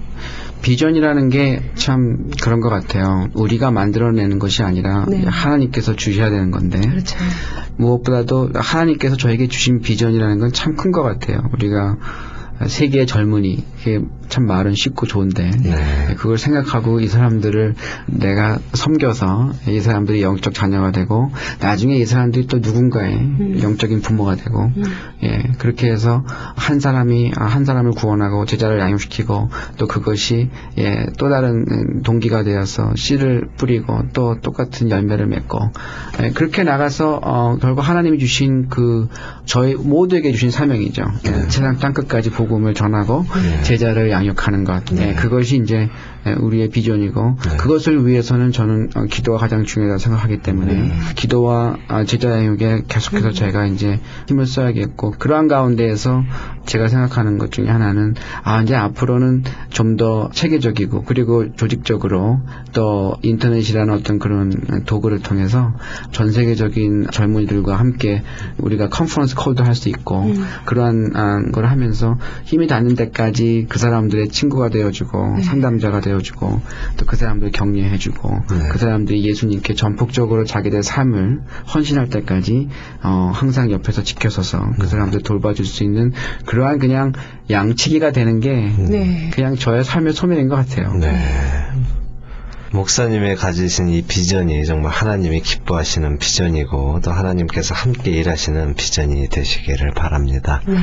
[0.62, 3.28] 비전이라는 게 참 그런 것 같아요.
[3.34, 5.24] 우리가 만들어 내는 것이 아니라 네.
[5.26, 7.18] 하나님께서 주셔야 되는 건데 그렇죠.
[7.78, 11.50] 무엇보다도 하나님께서 저에게 주신 비전이라는 건 참 큰 것 같아요.
[11.54, 11.98] 우리가
[12.68, 13.64] 세계의 젊은이
[14.34, 16.16] 참 말은 쉽고 좋은데 네.
[16.18, 17.76] 그걸 생각하고 이 사람들을
[18.08, 24.72] 내가 섬겨서 이 사람들이 영적 자녀가 되고 나중에 이 사람들이 또 누군가의 영적인 부모가 되고
[25.24, 31.30] 예 그렇게 해서 한 사람이 아, 한 사람을 구원하고 제자를 양육시키고 또 그것이 예 또
[31.30, 35.60] 다른 음, 동기가 되어서 씨를 뿌리고 또 똑같은 열매를 맺고
[36.22, 39.08] 예, 그렇게 나가서 어, 결국 하나님이 주신 그
[39.46, 41.04] 저희 모두에게 주신 사명이죠.
[41.28, 43.26] 예, 세상 땅 끝까지 복음을 전하고
[43.64, 44.84] 제자를 양 육하는 것.
[44.98, 45.90] 예, 그것이 이제 예,
[46.40, 52.84] 우리의 비전이고 그것을 위해서는 저는 어, 기도가 가장 중요하다고 생각하기 때문에 기도와 아, 제자 양육에
[52.88, 56.24] 계속해서 제가 이제 힘을 써야겠고 그러한 가운데에서
[56.66, 62.40] 제가 생각하는 것 중에 하나는 아 이제 앞으로는 좀 더 체계적이고 그리고 조직적으로
[62.74, 64.52] 또 인터넷이라는 어떤 그런
[64.86, 65.74] 도구를 통해서
[66.12, 68.24] 전 세계적인 젊은이들과 함께
[68.58, 70.32] 우리가 컨퍼런스 콜도 할 수 있고
[70.66, 76.62] 그러한 아, 걸 하면서 힘이 닿는 데까지 그 사람들의 친구가 되어주고 상담자가 되어 주고
[76.98, 78.70] 또 그 사람들 격려해주고 네.
[78.72, 81.42] 그 사람들이 예수님께 전폭적으로 자기들의 삶을
[81.72, 82.70] 헌신할 때까지
[83.04, 86.12] 어, 항상 옆에서 지켜서서 그 사람들 돌봐줄 수 있는
[86.48, 87.14] 그러한 그냥
[87.52, 88.50] 양치기가 되는 게
[88.90, 89.30] 네.
[89.32, 90.92] 그냥 저의 삶의 소명인 것 같아요.
[90.96, 91.16] 네.
[92.74, 100.62] 목사님의 가지신 이 비전이 정말 하나님이 기뻐하시는 비전이고 또 하나님께서 함께 일하시는 비전이 되시기를 바랍니다.
[100.68, 100.76] 네.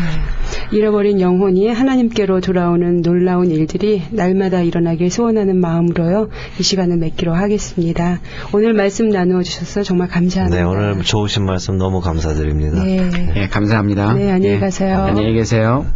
[0.71, 6.29] 잃어버린 영혼이 하나님께로 돌아오는 놀라운 일들이 날마다 일어나길 소원하는 마음으로요.
[6.61, 8.21] 이 시간을 맺기로 하겠습니다.
[8.53, 10.57] 오늘 말씀 나누어 주셔서 정말 감사합니다.
[10.57, 12.85] 네, 오늘 좋으신 말씀 너무 감사드립니다.
[12.85, 13.11] 네.
[13.35, 14.15] 예, 감사합니다.
[14.15, 14.97] 네, 안녕히 예, 가세요.
[14.97, 15.87] 안녕히 계세요.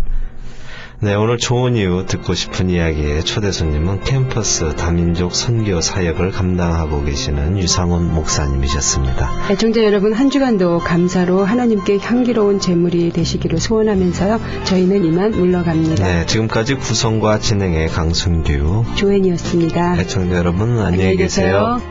[1.00, 7.58] 네, 오늘 좋은 이유 듣고 싶은 이야기의 초대 손님은 캠퍼스 다민족 선교 사역을 감당하고 계시는
[7.58, 9.50] 유상훈 목사님이셨습니다.
[9.50, 14.40] 애청자 여러분 한 주간도 감사로 하나님께 향기로운 제물이 되시기를 소원하면서요.
[14.64, 16.06] 저희는 이만 물러갑니다.
[16.06, 19.98] 네, 지금까지 구성과 진행의 강순규, 조앤이었습니다.
[20.00, 21.82] 애청자 여러분 안녕히 계세요.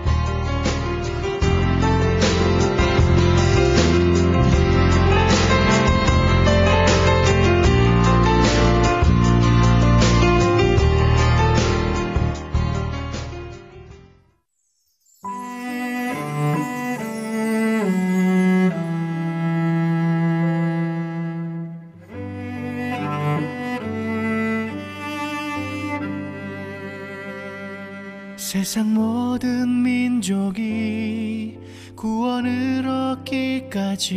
[28.63, 31.59] 세상 모든 민족이
[31.97, 34.07] 구원을 얻기까지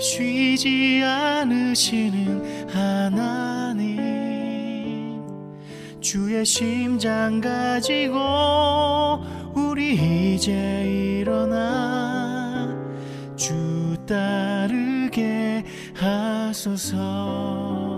[0.00, 4.00] 쉬지 않으시는 하나님
[6.00, 8.16] 주의 심장 가지고
[9.54, 12.74] 우리 이제 일어나
[13.36, 17.97] 주 따르게 하소서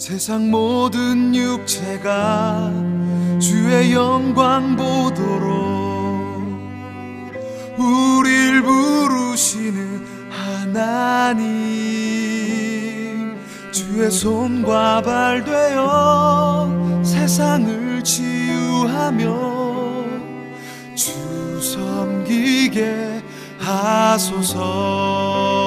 [0.00, 2.72] 세상 모든 육체가
[3.38, 6.40] 주의 영광 보도록
[7.76, 11.50] 우릴 부르시는 하나님.
[13.70, 19.24] 주의 손과 발 되어 세상을 치유하며
[20.94, 23.20] 주 섬기게
[23.58, 25.59] 하소서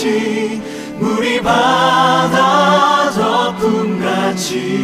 [0.00, 0.62] 같이
[0.98, 4.80] 물이 바다 덮음 같이.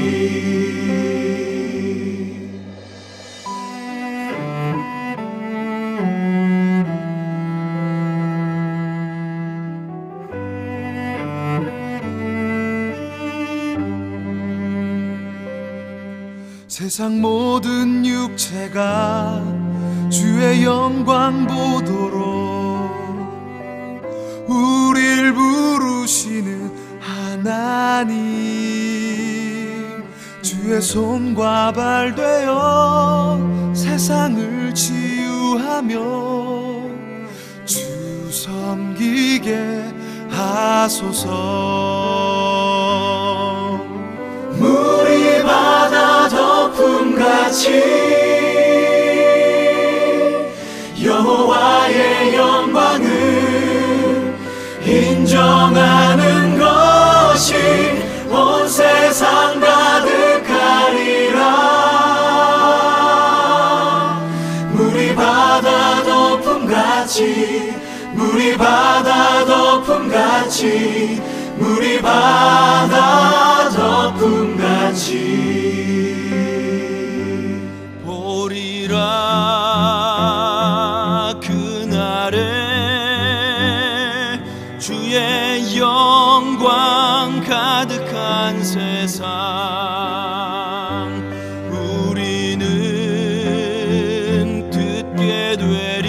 [16.68, 19.42] 세상 모든 육체가
[20.10, 22.36] 주의 영광 보도록
[24.46, 24.95] 부르시는
[27.47, 28.16] 하나님
[30.42, 33.38] 주의 손과 발 되어
[33.72, 35.94] 세상을 치유하며
[37.64, 39.84] 주 섬기게
[40.28, 41.30] 하소서.
[44.59, 47.70] 물이 바다 덮음같이
[51.01, 53.07] 여호와의 영광을
[54.84, 61.41] 인정하는 것 이 온 세상 가득하리라.
[64.72, 67.74] 물이 바다 덮음같이
[68.14, 71.20] 물이 바다 덮음같이
[71.59, 75.65] 물이 바다 덮음같이
[88.76, 89.24] 세상
[91.70, 92.60] 우리는
[94.70, 96.06] 듣게 되리.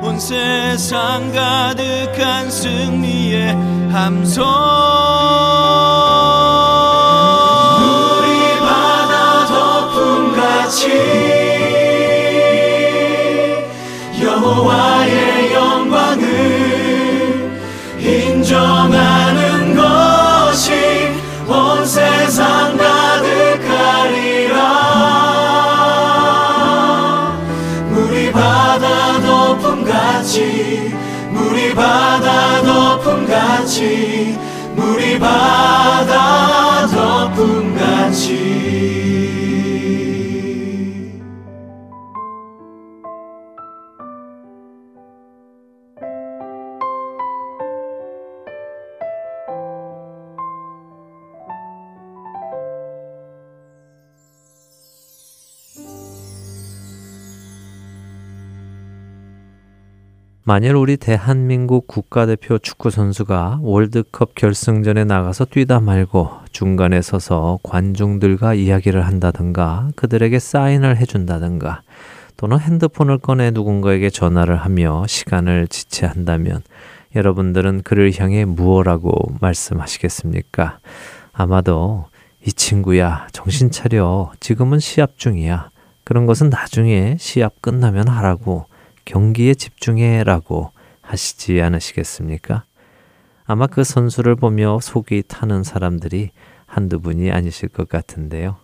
[0.00, 3.56] 온 세상 가득한 승리의
[3.90, 5.71] 함성
[33.62, 34.11] 덮
[60.44, 69.06] 만일 우리 대한민국 국가대표 축구 선수가 월드컵 결승전에 나가서 뛰다 말고 중간에 서서 관중들과 이야기를
[69.06, 71.82] 한다든가 그들에게 사인을 해준다든가
[72.36, 76.62] 또는 핸드폰을 꺼내 누군가에게 전화를 하며 시간을 지체한다면
[77.14, 80.80] 여러분들은 그를 향해 무엇라고 말씀하시겠습니까?
[81.32, 82.06] 아마도
[82.44, 85.70] 이 친구야 정신 차려 지금은 시합 중이야
[86.02, 88.66] 그런 것은 나중에 시합 끝나면 하라고
[89.12, 90.70] 경기에 집중해라고
[91.02, 92.64] 하시지 않으시겠습니까?
[93.44, 96.30] 아마 그 선수를 보며 속이 타는 사람들이
[96.64, 98.56] 한두 분이 아니실 것 같은데요.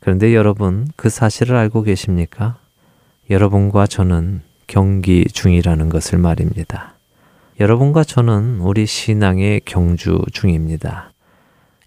[0.00, 2.58] 그런데 여러분, 그 사실을 알고 계십니까?
[3.30, 6.94] 여러분과 저는 경기 중이라는 것을 말입니다.
[7.60, 11.12] 여러분과 저는 우리 신앙의 경주 중입니다.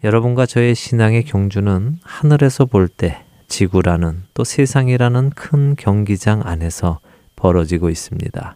[0.06, 7.02] 여러분과 저의 신앙의 경주는 하늘에서 볼 때 지구라는 또 세상이라는 큰 경기장 안에서
[7.42, 8.56] 벌어지고 있습니다.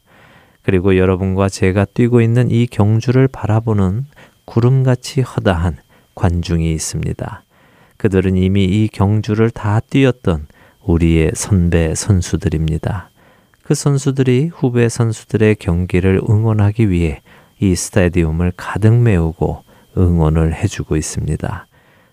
[0.62, 4.06] 그리고 여러분과 제가 뛰고 있는 이 경주를 바라보는
[4.46, 5.78] 구름같이 허다한
[6.14, 7.44] 관중이 있습니다.
[7.98, 10.48] 그들은 이미 이 경주를 다 뛰었던
[10.84, 13.10] 우리의 선배 선수들입니다.
[13.64, 17.22] 그 선수들이 후배 선수들의 경기를 응원하기 위해
[17.60, 19.64] 이 스타디움을 가득 메우고
[19.98, 21.68] 응원을 해주고 있습니다.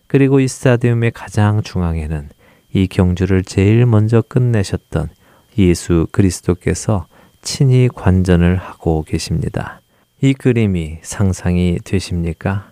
[0.07, 2.31] 그리고 이 스타디움의 가장 중앙에는
[2.73, 5.11] 이 경주를 제일 먼저 끝내셨던
[5.59, 7.07] 예수 그리스도께서
[7.43, 9.81] 친히 관전을 하고 계십니다.
[10.21, 12.71] 이 그림이 상상이 되십니까?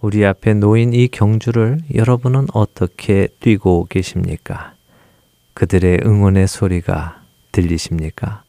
[0.00, 4.74] 우리 앞에 놓인 이 경주를 여러분은 어떻게 뛰고 계십니까?
[5.54, 7.22] 그들의 응원의 소리가
[7.52, 8.42] 들리십니까?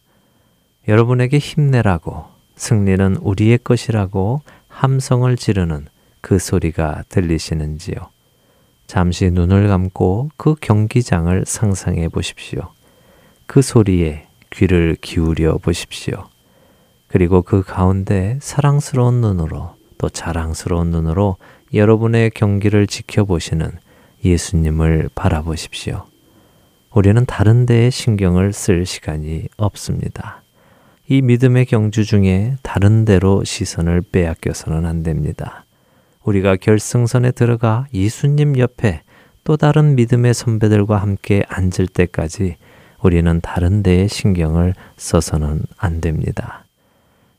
[0.88, 2.26] 여러분에게 힘내라고
[2.56, 5.86] 승리는 우리의 것이라고 함성을 지르는
[6.22, 7.96] 그 소리가 들리시는지요?
[8.88, 12.75] 잠시 눈을 감고 그 경기장을 상상해 보십시오.
[13.48, 16.28] 그 소리에 귀를 기울여 보십시오.
[17.08, 21.38] 그리고 그 가운데 사랑스러운 눈으로 또 자랑스러운 눈으로
[21.74, 23.72] 여러분의 경기를 지켜보시는
[24.24, 26.06] 예수님을 바라보십시오.
[26.92, 30.42] 우리는 다른 데에 신경을 쓸 시간이 없습니다.
[31.08, 35.66] 이 믿음의 경주 중에 다른 데로 시선을 빼앗겨서는 안 됩니다.
[36.24, 39.02] 우리가 결승선에 들어가 예수님 옆에
[39.44, 42.56] 또 다른 믿음의 선배들과 함께 앉을 때까지
[43.06, 46.66] 우리는 다른 데에 신경을 써서는 안 됩니다.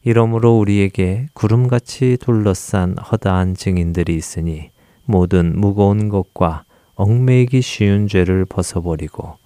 [0.04, 4.70] 이러므로 우리에게 구름같이 둘러싼 허다한 증인들이 있으니
[5.06, 6.62] 모든 무거운 것과
[6.94, 9.38] 얽매이기 쉬운 죄를 벗어버리고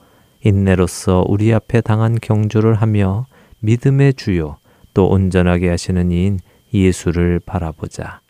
[0.45, 3.25] 인내로서 우리 앞에 당한 경주를 하며
[3.61, 4.59] 믿음의 주요
[4.93, 6.39] 또 온전하게 하시는 이인
[6.75, 8.21] 예수를 바라보자.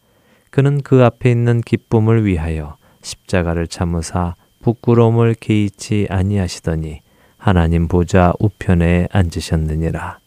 [0.51, 7.03] 그는 그 앞에 있는 기쁨을 위하여 십자가를 참으사 부끄러움을 개의치 아니하시더니
[7.41, 10.18] 하나님 보좌 우편에 앉으셨느니라.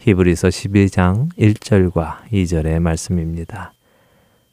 [0.00, 3.72] 히브리서 12장 1절과 2절의 말씀입니다.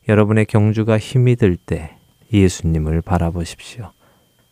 [0.08, 1.98] 여러분의 경주가 힘이 들 때
[2.32, 3.90] 예수님을 바라보십시오.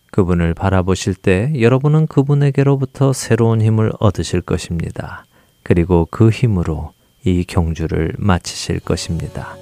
[0.10, 5.24] 그분을 바라보실 때 여러분은 그분에게로부터 새로운 힘을 얻으실 것입니다.
[5.62, 6.94] 그리고 그 힘으로
[7.24, 9.56] 이 경주를 마치실 것입니다.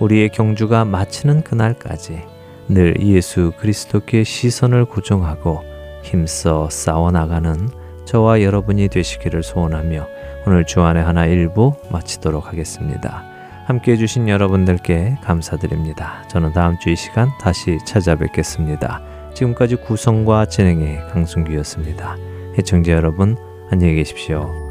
[0.00, 2.20] 우리의 경주가 마치는 그날까지
[2.68, 5.71] 늘 예수 그리스도께 시선을 고정하고
[6.02, 7.68] 힘써 싸워나가는
[8.04, 10.06] 저와 여러분이 되시기를 소원하며
[10.46, 13.24] 오늘 주안의 하나 일부 마치도록 하겠습니다.
[13.66, 16.24] 함께 해주신 여러분들께 감사드립니다.
[16.28, 19.00] 저는 다음 주 이 시간 다시 찾아뵙겠습니다.
[19.34, 22.16] 지금까지 구성과 진행의 강순기였습니다.
[22.58, 23.36] 해청자 여러분
[23.70, 24.61] 안녕히 계십시오.